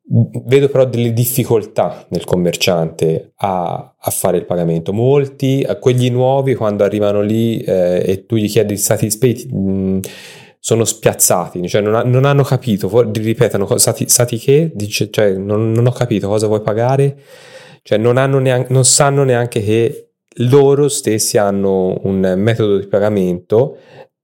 [0.07, 4.93] Vedo però delle difficoltà nel commerciante a, a fare il pagamento.
[4.93, 10.01] Molti, quelli nuovi, quando arrivano lì eh, e tu gli chiedi Satispay, mh,
[10.59, 14.72] sono spiazzati, cioè non, ha, non hanno capito, ripetono, sati, sati che?
[14.74, 17.18] Dice, cioè, non, non, ho capito cosa vuoi pagare,
[17.85, 20.09] cioè non, neanche, non sanno neanche che
[20.39, 23.76] loro stessi hanno un metodo di pagamento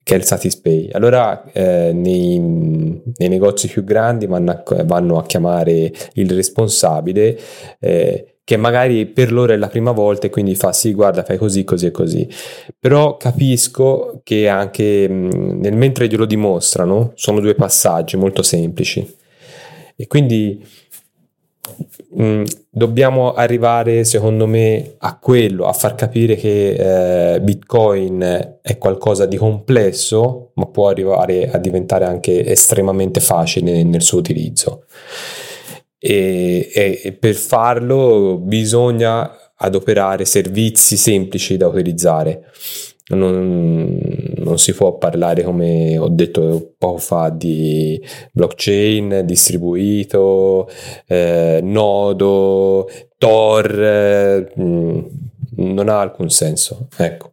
[0.03, 0.89] che è il Satispay.
[0.93, 7.39] Allora eh, nei, nei, negozi più grandi vanno a, vanno a chiamare il responsabile
[7.79, 11.37] eh, che magari per loro è la prima volta e quindi fa sì guarda fai
[11.37, 12.29] così così e così
[12.77, 19.19] però capisco che anche nel mentre glielo dimostrano sono due passaggi molto semplici
[19.95, 20.67] e quindi
[22.11, 29.27] mh, dobbiamo arrivare secondo me a quello a far capire che eh, bitcoin è qualcosa
[29.27, 34.85] di complesso ma può arrivare a diventare anche estremamente facile nel suo utilizzo
[36.03, 42.47] e, e, per farlo bisogna adoperare servizi semplici da utilizzare.
[43.11, 43.99] Non,
[44.37, 48.01] non, si può parlare, come ho detto poco fa, di
[48.33, 50.69] blockchain distribuito,
[51.07, 52.89] eh, nodo,
[53.19, 56.89] Tor, eh, non ha alcun senso.
[56.97, 57.33] Ecco.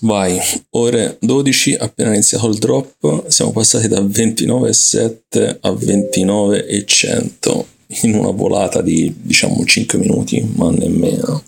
[0.00, 0.38] Vai,
[0.70, 7.66] ore 12, appena iniziato il drop, siamo passati da 29,7 a 29,100
[8.02, 11.42] in una volata di diciamo 5 minuti, ma nemmeno.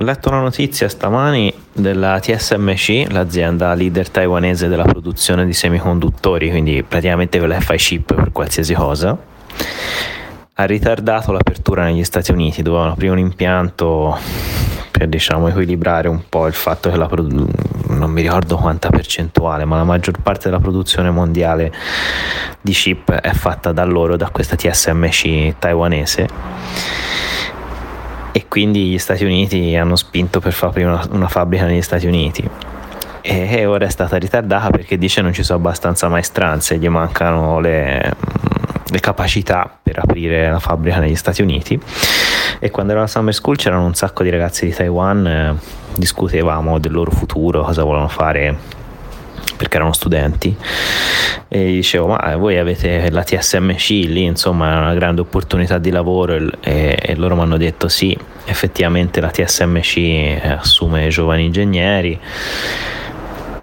[0.00, 6.84] Ho letto una notizia stamani della TSMC, l'azienda leader taiwanese della produzione di semiconduttori, quindi
[6.84, 9.18] praticamente ve la fai chip per qualsiasi cosa.
[10.54, 14.16] Ha ritardato l'apertura negli Stati Uniti, dovevano aprire un impianto
[14.92, 17.50] per diciamo equilibrare un po' il fatto che la produ-
[17.88, 21.72] non mi ricordo quanta percentuale, ma la maggior parte della produzione mondiale
[22.60, 26.28] di chip è fatta da loro, da questa TSMC taiwanese
[28.58, 32.42] quindi gli Stati Uniti hanno spinto per fare una, una fabbrica negli Stati Uniti.
[33.20, 38.16] E ora è stata ritardata perché dice non ci sono abbastanza maestranze, gli mancano le,
[38.84, 41.80] le capacità per aprire la fabbrica negli Stati Uniti.
[42.58, 45.54] E quando ero alla Summer School c'erano un sacco di ragazzi di Taiwan, eh,
[45.94, 48.56] discutevamo del loro futuro, cosa volevano fare
[49.58, 50.56] perché erano studenti
[51.48, 56.34] e dicevo ma voi avete la TSMC lì insomma è una grande opportunità di lavoro
[56.34, 62.18] e, e, e loro mi hanno detto sì effettivamente la TSMC eh, assume giovani ingegneri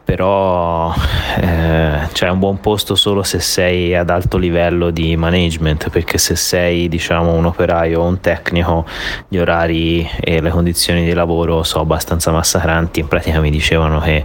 [0.05, 0.93] però
[1.41, 6.35] eh, c'è un buon posto solo se sei ad alto livello di management perché se
[6.35, 8.85] sei diciamo un operaio o un tecnico
[9.27, 12.99] gli orari e le condizioni di lavoro sono abbastanza massacranti.
[13.01, 14.23] In pratica mi dicevano che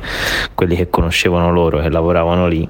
[0.55, 2.69] quelli che conoscevano loro che lavoravano lì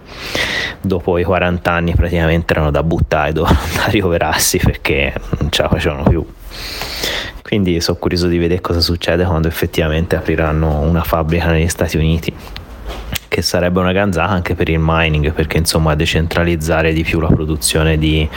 [0.80, 6.04] dopo i 40 anni praticamente erano da buttare dovevano andare perché non ce la facevano
[6.04, 6.24] più.
[7.42, 12.32] Quindi sono curioso di vedere cosa succede quando effettivamente apriranno una fabbrica negli Stati Uniti
[13.30, 17.96] che sarebbe una ganzata anche per il mining perché insomma decentralizzare di più la produzione
[17.96, 18.28] di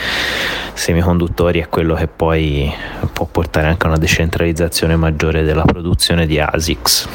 [0.74, 2.72] semiconduttori è quello che poi
[3.12, 7.08] può portare anche a una decentralizzazione maggiore della produzione di ASICS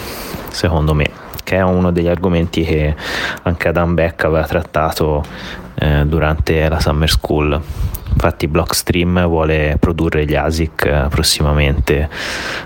[0.51, 1.09] secondo me
[1.45, 2.97] che è uno degli argomenti che
[3.43, 5.22] anche Adam Beck aveva trattato
[5.76, 7.59] eh, durante la Summer School.
[8.12, 12.11] Infatti Blockstream vuole produrre gli ASIC eh, prossimamente.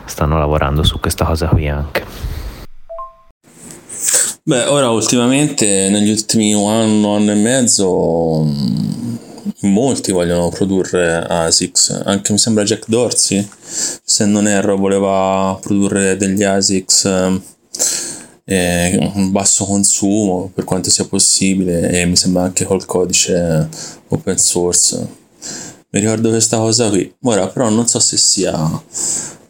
[0.04, 2.31] Stanno lavorando su questa cosa qui anche
[4.44, 8.44] Beh, ora ultimamente, negli ultimi anno, anno e mezzo,
[9.60, 16.42] molti vogliono produrre ASICS, anche mi sembra Jack Dorsey, se non erro, voleva produrre degli
[16.42, 17.40] ASICS
[18.44, 23.68] eh, basso consumo per quanto sia possibile e mi sembra anche col codice
[24.08, 24.96] open source.
[25.90, 28.52] Mi ricordo questa cosa qui, ora però non so se sia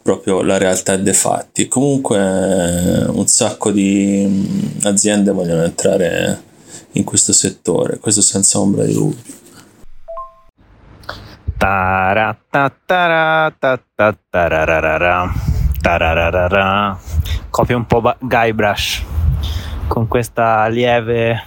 [0.03, 1.67] proprio la realtà dei fatti.
[1.67, 6.51] Comunque un sacco di aziende vogliono entrare
[6.91, 9.41] in questo settore, questo senza ombra di dubbio.
[17.49, 19.03] Copia un po' Guybrush
[19.87, 21.45] con questa lieve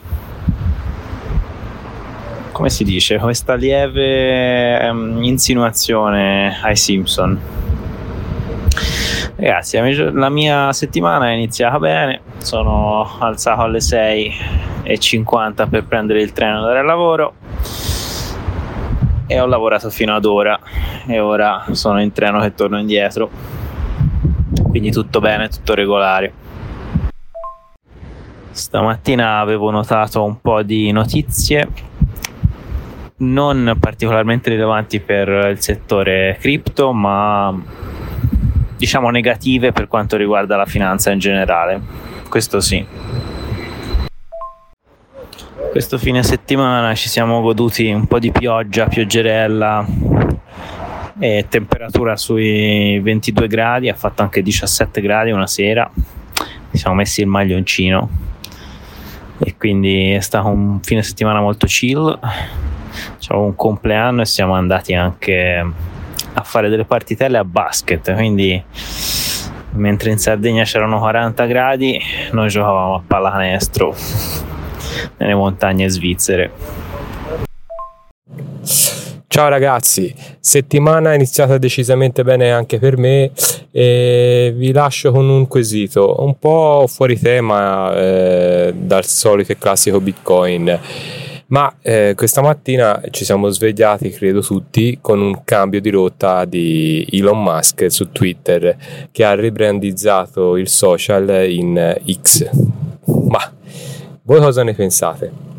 [2.52, 7.38] come si dice questa lieve um, insinuazione ai Simpson
[9.37, 9.79] ragazzi
[10.12, 12.20] la mia settimana è iniziata bene.
[12.39, 17.35] Sono alzato alle 6.50 per prendere il treno andare al lavoro.
[19.27, 20.59] E ho lavorato fino ad ora.
[21.07, 23.31] E ora sono in treno che torno indietro.
[24.68, 26.33] Quindi tutto bene tutto regolare.
[28.51, 31.68] Stamattina avevo notato un po' di notizie
[33.18, 37.55] non particolarmente rilevanti per il settore cripto ma
[38.77, 41.81] diciamo negative per quanto riguarda la finanza in generale.
[42.29, 42.85] Questo sì.
[45.70, 49.87] Questo fine settimana ci siamo goduti un po' di pioggia, pioggerella
[51.18, 55.91] e temperatura sui 22 gradi, ha fatto anche 17 gradi una sera,
[56.70, 58.09] ci siamo messi il maglioncino.
[59.39, 62.18] E quindi è stato un fine settimana molto chill,
[63.20, 65.62] c'avevo un compleanno e siamo andati anche
[66.39, 68.62] a fare delle partitelle a basket, quindi
[69.70, 72.01] mentre in Sardegna c'erano 40 gradi
[72.32, 73.95] noi giocavamo a pallacanestro
[75.16, 76.84] nelle montagne svizzere.
[79.26, 83.30] Ciao ragazzi, settimana iniziata decisamente bene anche per me
[83.70, 90.01] e vi lascio con un quesito un po' fuori tema eh, dal solito e classico
[90.01, 90.78] Bitcoin.
[91.49, 97.07] Ma eh, questa mattina ci siamo svegliati, credo tutti, con un cambio di rotta di
[97.12, 98.76] Elon Musk su Twitter
[99.12, 102.51] che ha ribrandizzato il social in X.
[103.28, 103.53] Ma
[104.22, 105.55] voi cosa ne pensate?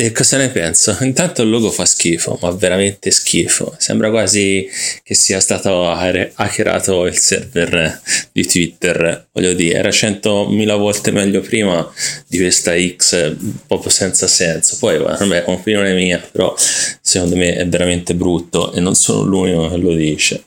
[0.00, 0.96] E cosa ne penso?
[1.00, 3.74] Intanto il logo fa schifo, ma veramente schifo.
[3.78, 4.64] Sembra quasi
[5.02, 9.26] che sia stato hackerato il server di Twitter.
[9.32, 11.84] Voglio dire, era 100.000 volte meglio prima
[12.28, 13.34] di questa X,
[13.66, 14.76] proprio senza senso.
[14.78, 19.68] Poi, vabbè, è un'opinione mia, però secondo me è veramente brutto e non sono l'unico
[19.68, 20.44] che lo dice.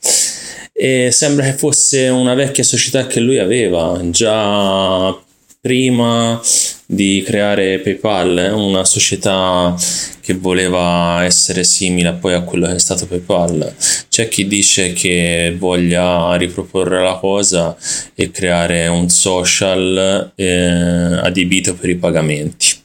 [0.71, 5.13] E sembra che fosse una vecchia società che lui aveva già
[5.61, 6.41] prima
[6.87, 9.75] di creare PayPal, una società
[10.19, 13.73] che voleva essere simile poi a quello che è stato PayPal.
[14.09, 17.77] C'è chi dice che voglia riproporre la cosa
[18.15, 22.79] e creare un social eh, adibito per i pagamenti.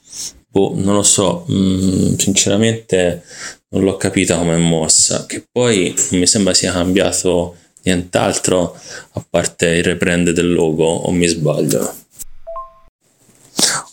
[0.47, 3.23] Boh, non lo so, mm, sinceramente
[3.71, 8.77] non l'ho capita come mossa, che poi non mi sembra sia cambiato nient'altro
[9.13, 12.05] a parte il rebrand del logo o mi sbaglio.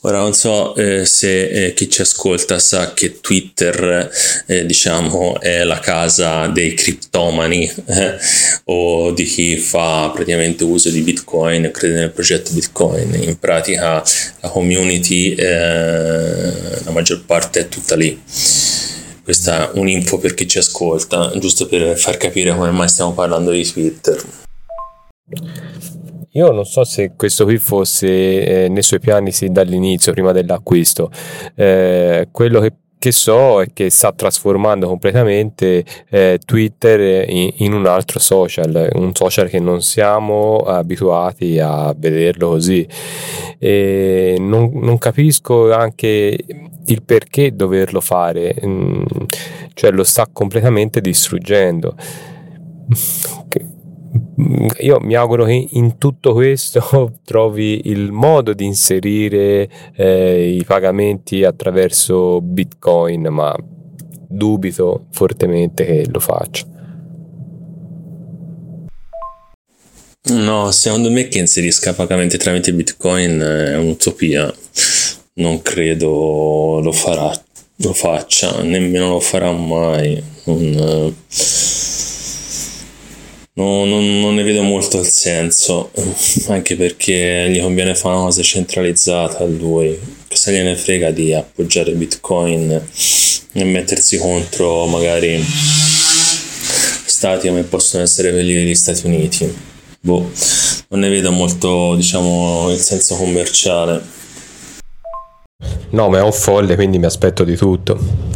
[0.05, 4.11] Ora non so eh, se eh, chi ci ascolta sa che Twitter
[4.47, 8.17] eh, diciamo è la casa dei criptomani eh,
[8.65, 13.13] o di chi fa praticamente uso di Bitcoin, crede nel progetto Bitcoin.
[13.13, 14.03] In pratica
[14.41, 18.21] la community eh, la maggior parte è tutta lì.
[19.23, 23.51] Questa è un'info per chi ci ascolta, giusto per far capire come mai stiamo parlando
[23.51, 24.21] di Twitter.
[26.35, 31.11] Io non so se questo qui fosse eh, nei suoi piani sin dall'inizio, prima dell'acquisto.
[31.53, 37.85] Eh, quello che, che, so è che sta trasformando completamente eh, Twitter in, in, un
[37.85, 42.87] altro social, un social che non siamo abituati a vederlo così.
[43.59, 46.35] E non, non capisco anche
[46.85, 49.03] il perché doverlo fare, mm,
[49.75, 51.95] cioè lo sta completamente distruggendo
[54.35, 61.43] io mi auguro che in tutto questo trovi il modo di inserire eh, i pagamenti
[61.43, 63.55] attraverso Bitcoin, ma
[64.27, 66.65] dubito fortemente che lo faccia.
[70.25, 74.51] No, secondo me che inserisca pagamenti tramite Bitcoin è un'utopia.
[75.35, 77.31] Non credo lo farà,
[77.77, 80.23] lo faccia, nemmeno lo farà mai.
[80.45, 81.13] Non,
[83.55, 85.91] non, non, non, ne vedo molto il senso,
[86.47, 89.97] anche perché gli conviene fare una cosa centralizzata a lui.
[90.27, 92.87] Cosa gliene frega di appoggiare Bitcoin
[93.51, 95.43] e mettersi contro magari
[97.05, 99.55] stati come possono essere quelli degli Stati Uniti?
[100.01, 100.31] Boh,
[100.89, 104.01] non ne vedo molto, diciamo, il senso commerciale.
[105.91, 108.32] No, ma è un folle, quindi mi aspetto di tutto.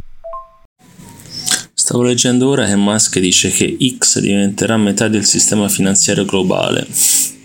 [1.97, 6.85] Stavo leggendo ora che Musk dice che X diventerà metà del sistema finanziario globale.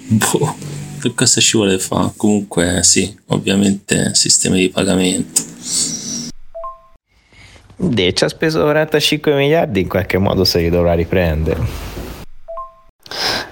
[0.09, 0.55] Boh,
[1.01, 2.11] che cosa ci vuole fare?
[2.19, 5.41] Comunque sì, ovviamente sistemi di pagamento.
[7.77, 11.67] De, ci ha speso 45 miliardi, in qualche modo se li dovrà riprendere.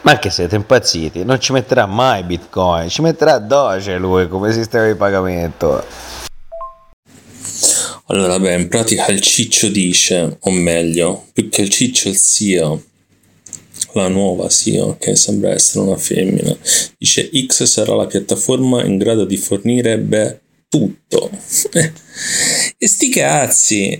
[0.03, 1.25] Ma che siete impazziti?
[1.25, 5.83] Non ci metterà mai Bitcoin, ci metterà Doge lui come sistema di pagamento.
[8.13, 12.83] Allora, beh, in pratica il ciccio dice, o meglio, più che il ciccio il CEO,
[13.93, 16.57] la nuova CEO, che sembra essere una femmina,
[16.99, 21.31] dice X sarà la piattaforma in grado di fornire, beh, tutto.
[22.79, 23.97] e sti cazzi!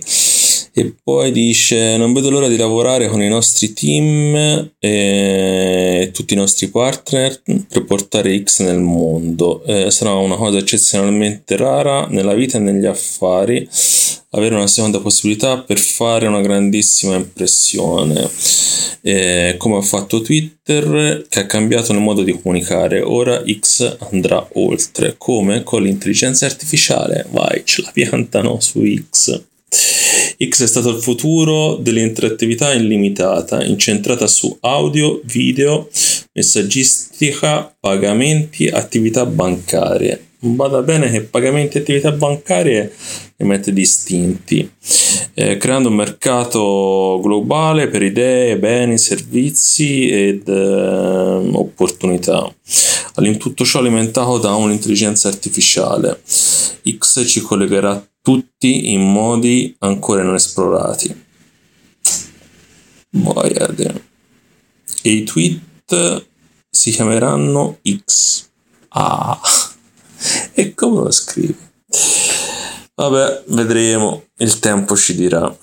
[0.73, 6.37] E poi dice: Non vedo l'ora di lavorare con i nostri team e tutti i
[6.37, 9.63] nostri partner per portare X nel mondo.
[9.65, 13.67] Eh, sarà una cosa eccezionalmente rara nella vita e negli affari.
[14.33, 18.29] Avere una seconda possibilità per fare una grandissima impressione.
[19.01, 23.01] Eh, come ha fatto Twitter, che ha cambiato il modo di comunicare.
[23.01, 25.15] Ora X andrà oltre.
[25.17, 25.63] Come?
[25.63, 27.25] Con l'intelligenza artificiale.
[27.31, 29.49] Vai, ce la piantano su X.
[30.43, 35.87] X è stato il futuro dell'interattività illimitata, incentrata su audio, video,
[36.33, 40.30] messaggistica, pagamenti, attività bancarie.
[40.43, 42.91] Vada bene che pagamenti e attività bancarie
[43.35, 44.67] li mette distinti,
[45.35, 52.51] eh, creando un mercato globale per idee, beni, servizi ed eh, opportunità.
[53.37, 56.19] Tutto ciò alimentato da un'intelligenza artificiale.
[56.23, 61.23] X ci collegherà tutti in modi ancora non esplorati.
[63.11, 64.03] Voyager.
[65.03, 66.25] E i tweet
[66.67, 68.49] si chiameranno X.
[68.89, 69.39] Ah,
[70.53, 71.57] e come lo scrivi?
[72.95, 75.53] Vabbè, vedremo, il tempo ci dirà.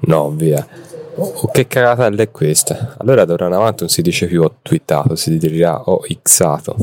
[0.00, 0.66] No, via.
[1.16, 2.96] Oh, che cagata è questa?
[2.98, 6.76] Allora da ora in avanti non si dice più ho twittato, si dirà ho xato.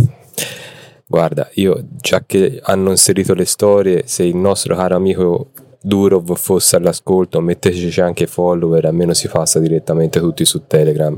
[1.05, 6.75] Guarda, io già che hanno inserito le storie, se il nostro caro amico Durov fosse
[6.75, 11.17] all'ascolto, metteteci anche follower, almeno si passa direttamente tutti su Telegram.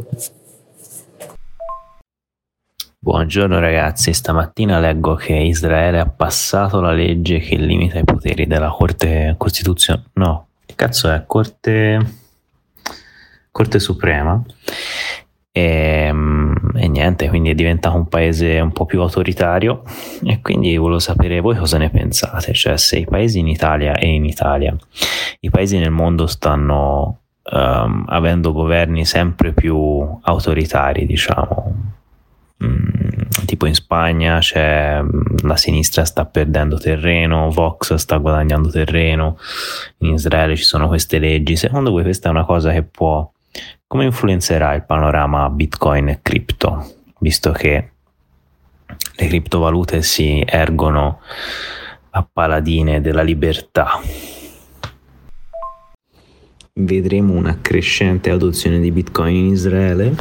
[3.01, 8.67] Buongiorno ragazzi, stamattina leggo che Israele ha passato la legge che limita i poteri della
[8.67, 10.09] Corte Costituzionale.
[10.15, 11.23] No, che cazzo è?
[11.25, 11.97] Corte,
[13.51, 14.43] Corte Suprema
[15.49, 15.61] e,
[16.07, 19.83] ehm, e, niente, quindi è diventato un paese un po' più autoritario
[20.25, 24.07] e quindi volevo sapere voi cosa ne pensate, cioè se i paesi in Italia e
[24.07, 24.75] in Italia,
[25.39, 27.19] i paesi nel mondo stanno
[27.49, 31.88] um, avendo governi sempre più autoritari, diciamo.
[32.63, 35.01] Mm, tipo in Spagna c'è
[35.43, 39.37] la sinistra sta perdendo terreno, Vox sta guadagnando terreno,
[39.99, 41.55] in Israele ci sono queste leggi.
[41.55, 43.29] Secondo voi questa è una cosa che può
[43.87, 47.91] come influenzerà il panorama Bitcoin e cripto, visto che
[49.15, 51.21] le criptovalute si ergono
[52.11, 53.99] a paladine della libertà?
[56.73, 60.15] Vedremo una crescente adozione di Bitcoin in Israele?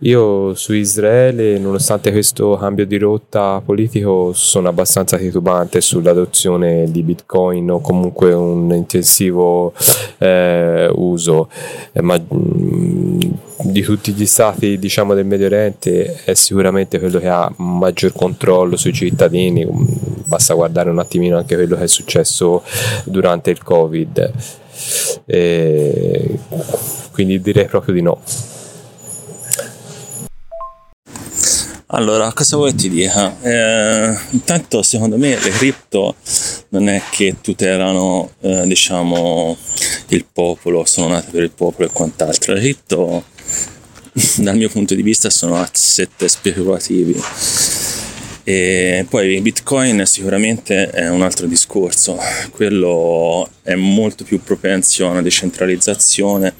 [0.00, 7.70] Io su Israele, nonostante questo cambio di rotta politico, sono abbastanza titubante sull'adozione di Bitcoin
[7.70, 9.72] o comunque un intensivo
[10.18, 11.48] eh, uso,
[11.92, 13.20] eh, ma mm,
[13.62, 18.76] di tutti gli stati diciamo, del Medio Oriente è sicuramente quello che ha maggior controllo
[18.76, 19.84] sui cittadini, mm,
[20.26, 22.62] basta guardare un attimino anche quello che è successo
[23.04, 24.32] durante il Covid.
[25.24, 26.38] E
[27.12, 28.20] quindi direi proprio di no.
[31.90, 33.40] Allora, cosa vuoi ti dica?
[33.42, 36.16] Eh, intanto, secondo me, le cripto
[36.70, 39.56] non è che tutelano, eh, diciamo,
[40.08, 42.54] il popolo, sono nate per il popolo e quant'altro.
[42.54, 43.24] Le cripto,
[44.38, 47.22] dal mio punto di vista, sono asset speculativi
[48.48, 52.16] e poi Bitcoin sicuramente è un altro discorso,
[52.52, 56.54] quello è molto più propenso a una decentralizzazione,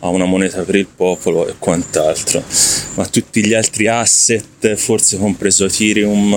[0.00, 2.44] a una moneta per il popolo e quant'altro,
[2.96, 6.34] ma tutti gli altri asset, forse compreso Ethereum,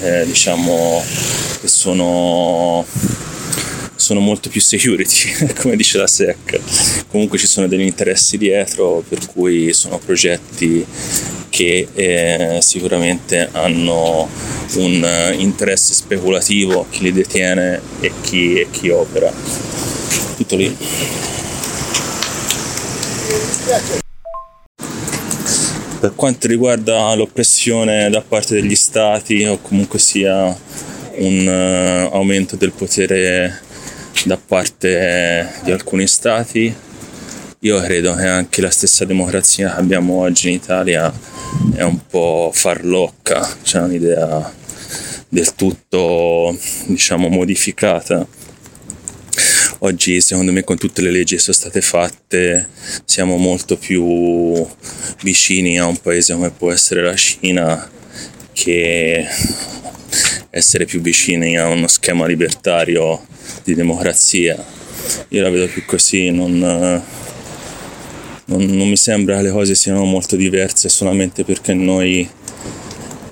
[0.00, 1.02] eh, diciamo
[1.60, 2.86] che sono
[4.02, 7.06] sono molto più security, come dice la SEC.
[7.08, 10.84] Comunque ci sono degli interessi dietro, per cui sono progetti
[11.48, 14.28] che eh, sicuramente hanno
[14.74, 19.32] un uh, interesse speculativo, chi li detiene e chi, e chi opera.
[20.36, 20.76] Tutto lì.
[26.00, 30.46] Per quanto riguarda l'oppressione da parte degli stati o comunque sia
[31.18, 31.46] un
[32.10, 33.70] uh, aumento del potere
[34.24, 36.74] da parte di alcuni stati,
[37.60, 41.12] io credo che anche la stessa democrazia che abbiamo oggi in Italia
[41.74, 44.52] è un po' farlocca, c'è un'idea
[45.28, 46.56] del tutto
[46.86, 48.26] diciamo modificata.
[49.78, 52.68] Oggi secondo me con tutte le leggi che sono state fatte
[53.04, 54.64] siamo molto più
[55.22, 57.90] vicini a un paese come può essere la Cina
[58.52, 59.26] che
[60.54, 63.24] essere più vicini a uno schema libertario
[63.64, 64.62] di democrazia.
[65.28, 67.02] Io la vedo più così, non, non,
[68.44, 72.28] non mi sembra che le cose siano molto diverse solamente perché noi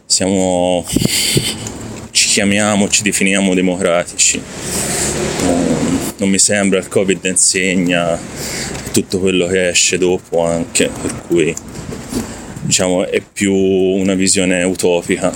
[0.06, 0.86] siamo,
[2.10, 4.40] ci chiamiamo, ci definiamo democratici.
[6.16, 8.18] Non mi sembra, il Covid insegna
[8.92, 11.54] tutto quello che esce dopo anche, per cui
[12.62, 15.30] diciamo è più una visione utopica.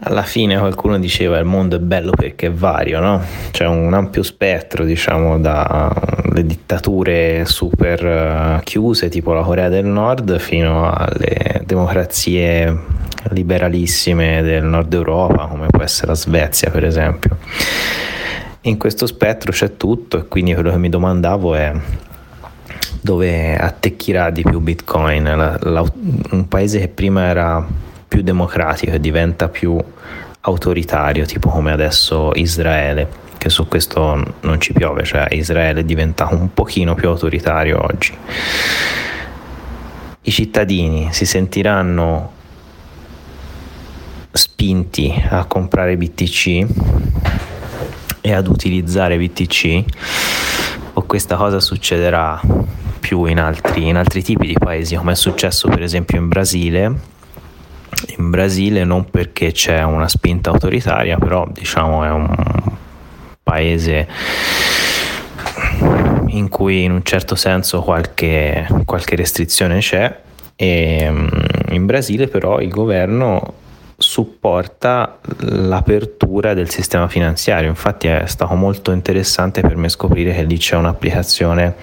[0.00, 3.20] Alla fine qualcuno diceva il mondo è bello perché è vario, no?
[3.50, 10.38] C'è un ampio spettro, diciamo, dalle dittature super eh, chiuse, tipo la Corea del Nord,
[10.38, 12.96] fino alle democrazie
[13.30, 17.36] liberalissime del nord Europa, come può essere la Svezia, per esempio.
[18.62, 21.72] In questo spettro c'è tutto e quindi quello che mi domandavo è
[23.00, 25.84] dove attecchirà di più Bitcoin, la, la,
[26.30, 27.66] un paese che prima era
[28.08, 29.78] più democratico e diventa più
[30.40, 36.34] autoritario, tipo come adesso Israele, che su questo non ci piove, cioè Israele è diventato
[36.34, 38.16] un pochino più autoritario oggi.
[40.22, 42.32] I cittadini si sentiranno
[44.32, 46.66] spinti a comprare BTC
[48.20, 49.84] e ad utilizzare BTC
[50.94, 52.40] o questa cosa succederà
[53.00, 57.16] più in altri, in altri tipi di paesi come è successo per esempio in Brasile
[58.16, 62.28] in Brasile non perché c'è una spinta autoritaria, però diciamo è un
[63.42, 64.06] paese
[66.28, 70.20] in cui in un certo senso qualche, qualche restrizione c'è.
[70.56, 71.28] E mm,
[71.70, 73.54] in Brasile però il governo
[73.96, 77.68] supporta l'apertura del sistema finanziario.
[77.68, 81.74] Infatti è stato molto interessante per me scoprire che lì c'è un'applicazione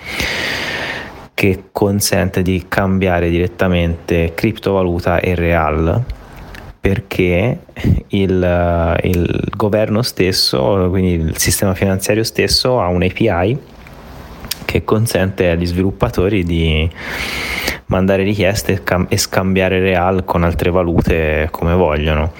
[1.36, 6.04] che consente di cambiare direttamente criptovaluta e real
[6.80, 7.60] perché
[8.10, 13.60] il, il, governo stesso, quindi il sistema finanziario stesso ha un API
[14.66, 16.90] che consente agli sviluppatori di
[17.88, 22.32] mandare richieste e scambiare real con altre valute come vogliono.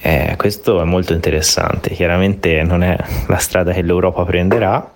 [0.00, 2.96] Eh, questo è molto interessante, chiaramente non è
[3.26, 4.92] la strada che l'Europa prenderà,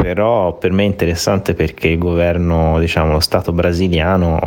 [0.00, 4.38] però per me è interessante perché il governo, diciamo, lo Stato brasiliano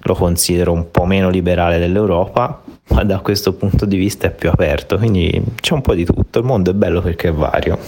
[0.00, 4.48] lo considero un po' meno liberale dell'Europa, ma da questo punto di vista è più
[4.48, 7.78] aperto, quindi c'è un po' di tutto, il mondo è bello perché è vario.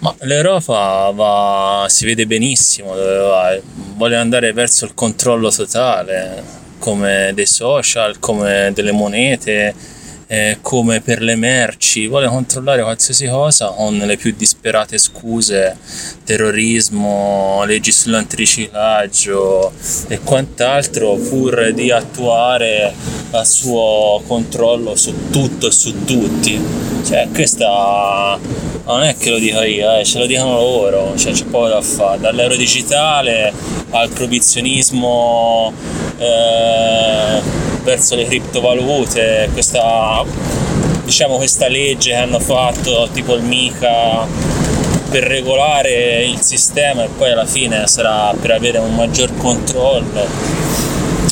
[0.00, 3.56] Ma l'Europa va, si vede benissimo dove va,
[3.94, 6.42] vuole andare verso il controllo totale,
[6.78, 9.74] come dei social, come delle monete,
[10.28, 15.76] eh, come per le merci, vuole controllare qualsiasi cosa con le più disperate scuse,
[16.24, 19.72] terrorismo, leggi sull'antiriciclaggio
[20.08, 22.92] e quant'altro, pur di attuare
[23.32, 26.60] il suo controllo su tutto e su tutti.
[27.04, 28.38] Cioè, questa
[28.84, 31.80] non è che lo dico io, eh, ce lo dicono loro, cioè, c'è poco da
[31.80, 33.52] fare, dall'euro digitale
[33.90, 35.72] al proibizionismo.
[36.18, 40.24] Eh, verso le criptovalute, questa,
[41.04, 44.26] diciamo, questa legge che hanno fatto tipo il MICA
[45.08, 50.26] per regolare il sistema e poi alla fine sarà per avere un maggior controllo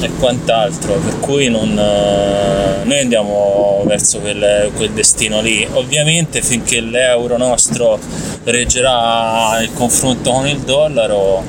[0.00, 5.66] e quant'altro, per cui non, eh, noi andiamo verso quel, quel, destino lì.
[5.72, 7.98] Ovviamente finché l'euro nostro
[8.44, 11.42] reggerà il confronto con il dollaro,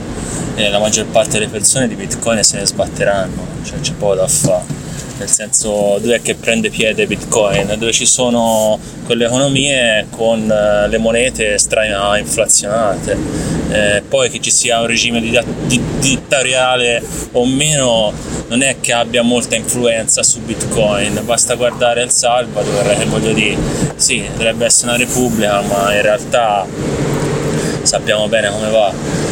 [0.56, 4.28] eh, la maggior parte delle persone di bitcoin se ne sbatteranno, cioè c'è poco da
[4.28, 4.84] fare
[5.18, 10.88] nel senso dove è che prende piede Bitcoin, dove ci sono quelle economie con eh,
[10.88, 13.18] le monete stra inflazionate.
[13.72, 17.01] Eh, poi che ci sia un regime di, di, dittatoriale
[17.32, 18.13] o meno
[18.47, 23.57] non è che abbia molta influenza su Bitcoin, basta guardare El Salvador e voglio dire,
[23.95, 26.66] sì, dovrebbe essere una repubblica, ma in realtà
[27.82, 29.24] sappiamo bene come va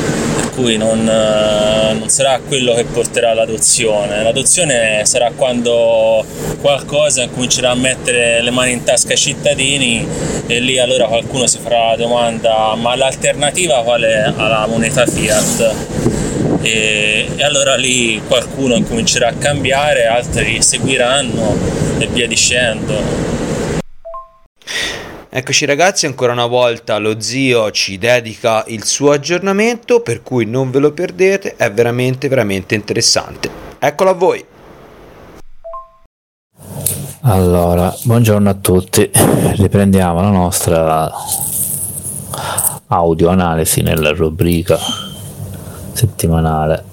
[0.54, 4.24] cui non, eh, non, sarà quello che porterà l'adozione.
[4.24, 6.24] L'adozione sarà quando
[6.62, 10.08] qualcosa comincerà a mettere le mani in tasca ai cittadini
[10.48, 15.76] e lì allora qualcuno si farà la domanda ma l'alternativa qual è alla moneta fiat?
[16.62, 21.58] E, e allora lì qualcuno comincerà a cambiare, altri seguiranno
[21.98, 23.33] e via dicendo.
[25.36, 30.70] Eccoci ragazzi, ancora una volta lo zio ci dedica il suo aggiornamento, per cui non
[30.70, 33.50] ve lo perdete, è veramente veramente interessante.
[33.80, 34.46] Eccolo a voi.
[37.22, 39.10] Allora, buongiorno a tutti,
[39.56, 41.12] riprendiamo la nostra
[42.86, 44.78] audio analisi nella rubrica
[45.94, 46.84] settimanale.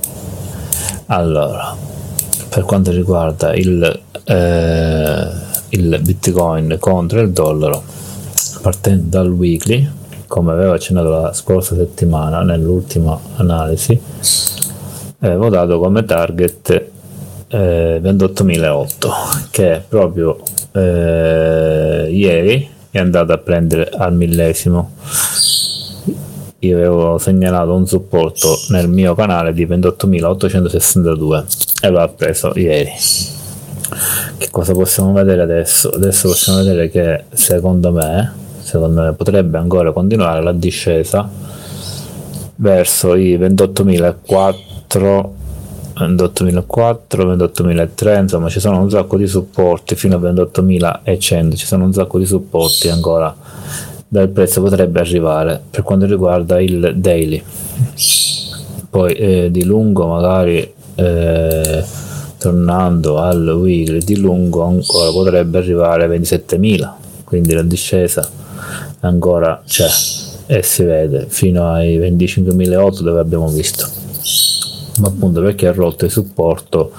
[1.09, 1.77] Allora,
[2.49, 5.29] per quanto riguarda il, eh,
[5.69, 7.99] il Bitcoin contro il dollaro,
[8.61, 9.89] partendo dal weekly,
[10.27, 14.01] come avevo accennato la scorsa settimana nell'ultima analisi,
[15.21, 16.89] avevo dato come target
[17.49, 20.39] eh, 28.008 che proprio
[20.73, 24.93] eh, ieri è andato a prendere al millesimo.
[26.63, 31.45] Io avevo segnalato un supporto nel mio canale di 28.862
[31.83, 32.93] e l'ho preso ieri.
[34.37, 35.91] Che cosa possiamo vedere adesso?
[35.91, 41.29] Adesso possiamo vedere che secondo me secondo me potrebbe ancora continuare la discesa
[42.57, 45.29] verso i 28.004
[45.97, 51.93] 28.004 28.003 insomma ci sono un sacco di supporti fino a 28.100 ci sono un
[51.93, 53.35] sacco di supporti ancora
[54.07, 57.41] dal prezzo potrebbe arrivare per quanto riguarda il daily.
[58.91, 61.85] Poi eh, di lungo magari eh,
[62.39, 66.91] tornando al weekly di lungo ancora potrebbe arrivare a 27.000
[67.23, 68.29] quindi la discesa
[69.01, 69.89] ancora c'è
[70.47, 71.27] e si vede.
[71.29, 73.89] Fino ai 25.008 dove abbiamo visto.
[74.99, 76.93] Ma appunto perché ha rotto il supporto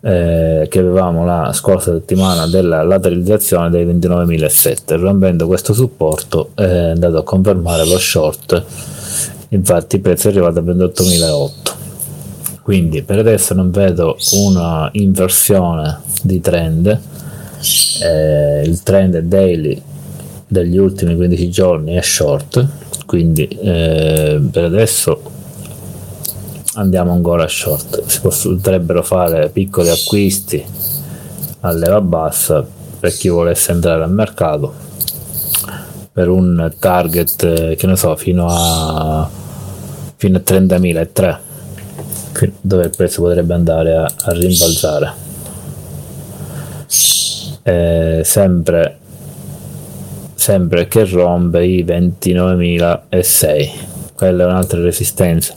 [0.00, 7.18] eh, che avevamo la scorsa settimana della lateralizzazione dei 29.007 rompendo questo supporto è andato
[7.18, 8.64] a confermare lo short.
[9.50, 11.74] Infatti il prezzo è arrivato a 28.008
[12.66, 17.00] quindi per adesso non vedo una inversione di trend.
[18.02, 19.80] Eh, il trend daily
[20.46, 25.22] degli ultimi 15 giorni è short quindi eh, per adesso
[26.74, 28.04] andiamo ancora short.
[28.06, 30.62] Si potrebbero fare piccoli acquisti
[31.60, 32.66] a leva bassa
[32.98, 34.84] per chi volesse entrare al mercato
[36.12, 39.28] per un target eh, che ne so fino a
[40.16, 41.38] fino a 30.003
[42.60, 45.24] dove il prezzo potrebbe andare a, a rimbalzare.
[47.62, 48.98] Eh, sempre
[50.36, 55.52] sempre che rompe i 29.006 quella è un'altra resistenza.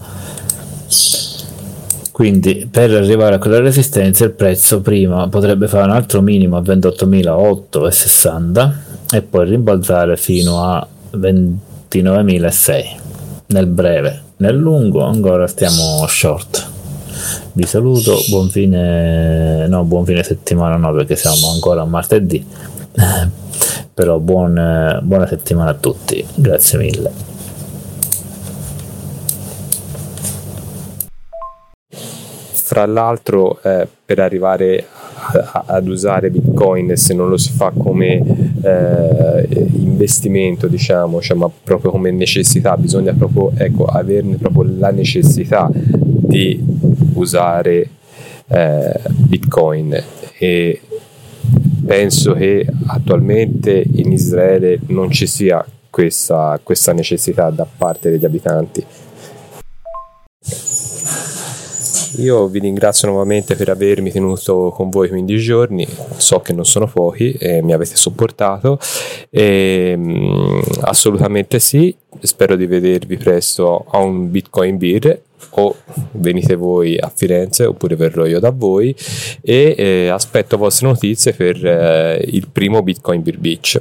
[2.11, 6.61] Quindi per arrivare a quella resistenza il prezzo prima potrebbe fare un altro minimo a
[6.61, 8.71] 28.860
[9.11, 12.83] e poi rimbalzare fino a 29.006
[13.47, 14.23] nel breve.
[14.37, 16.67] Nel lungo ancora stiamo short.
[17.53, 22.45] Vi saluto buon fine no buon fine settimana no perché siamo ancora a martedì
[23.99, 26.25] però buon, buona settimana a tutti.
[26.35, 27.11] Grazie mille.
[31.89, 34.85] Fra l'altro eh, per arrivare
[35.51, 38.23] a, ad usare bitcoin se non lo si fa come
[38.61, 45.69] eh, investimento diciamo cioè, ma proprio come necessità bisogna proprio ecco, averne proprio la necessità
[45.73, 46.57] di
[47.15, 47.89] usare
[48.47, 50.01] eh, bitcoin.
[50.37, 50.81] E
[51.89, 58.85] penso che attualmente in Israele non ci sia questa, questa necessità da parte degli abitanti.
[62.17, 65.87] Io vi ringrazio nuovamente per avermi tenuto con voi 15 giorni,
[66.17, 68.77] so che non sono pochi e mi avete supportato.
[69.31, 75.75] E, mm, assolutamente sì, spero di vedervi presto a un Bitcoin Beer o
[76.11, 78.95] venite voi a Firenze oppure verrò io da voi
[79.41, 83.79] e eh, aspetto vostre notizie per eh, il primo Bitcoin Beer Beach.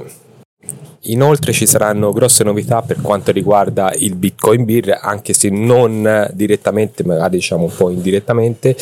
[1.03, 7.05] Inoltre ci saranno grosse novità per quanto riguarda il Bitcoin Beer, anche se non direttamente,
[7.05, 8.75] magari diciamo un po' indirettamente,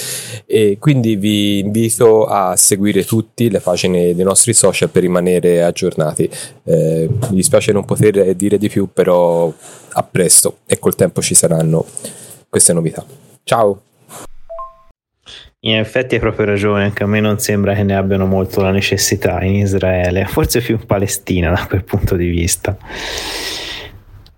[0.48, 6.28] e quindi vi invito a seguire tutti le pagine dei nostri social per rimanere aggiornati.
[6.64, 9.54] Eh, mi dispiace non poter dire di più, però
[9.92, 11.86] a presto e col tempo ci saranno
[12.50, 13.06] queste novità.
[13.44, 13.82] Ciao!
[15.62, 18.72] In effetti hai proprio ragione, anche a me non sembra che ne abbiano molto la
[18.72, 22.78] necessità in Israele, forse più in Palestina da quel punto di vista.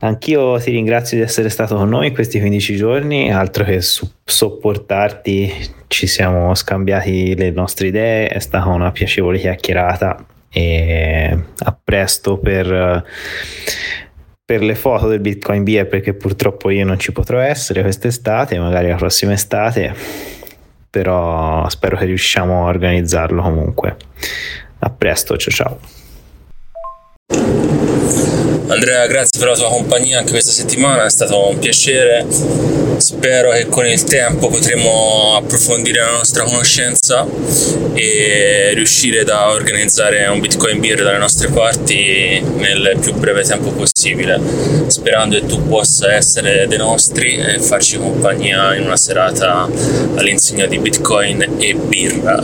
[0.02, 4.10] Anch'io ti ringrazio di essere stato con noi in questi 15 giorni, altro che su-
[4.24, 5.52] sopportarti,
[5.88, 13.04] ci siamo scambiati le nostre idee, è stata una piacevole chiacchierata e a presto per,
[14.50, 18.88] per le foto del Bitcoin Beer perché purtroppo io non ci potrò essere quest'estate, magari
[18.88, 19.94] la prossima estate
[20.90, 23.96] però spero che riusciamo a organizzarlo comunque.
[24.80, 25.78] A presto, ciao
[27.28, 27.69] ciao.
[28.70, 32.24] Andrea, grazie per la tua compagnia anche questa settimana, è stato un piacere.
[32.98, 37.26] Spero che con il tempo potremo approfondire la nostra conoscenza
[37.96, 44.40] e riuscire a organizzare un Bitcoin Beer dalle nostre parti nel più breve tempo possibile,
[44.86, 49.68] sperando che tu possa essere dei nostri e farci compagnia in una serata
[50.16, 52.44] all'insegna di Bitcoin e birra.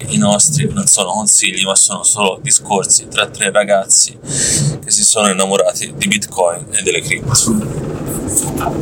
[0.09, 5.29] i nostri non sono consigli, ma sono solo discorsi tra tre ragazzi che si sono
[5.29, 8.79] innamorati di Bitcoin e delle cripto.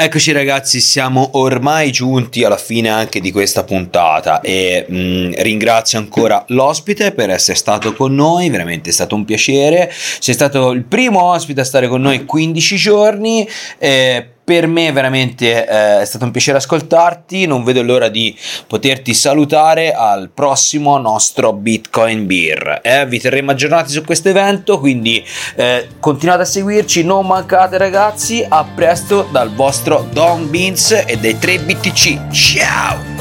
[0.00, 5.98] Eccoci ragazzi, siamo ormai giunti alla fine anche di questa puntata e mh, mm, ringrazio
[5.98, 9.92] ancora l'ospite per essere stato con noi, veramente è stato un piacere.
[9.92, 13.48] Sei stato il primo ospite a stare con noi 15 giorni.
[13.76, 18.34] Eh, per me veramente eh, è stato un piacere ascoltarti, non vedo l'ora di
[18.66, 22.80] poterti salutare al prossimo nostro Bitcoin Beer.
[22.82, 25.22] Eh, vi terremo aggiornati su questo evento, quindi
[25.54, 31.38] eh, continuate a seguirci, non mancate ragazzi, a presto dal vostro Don Beans e dei
[31.38, 32.30] 3 BTC.
[32.30, 33.17] Ciao!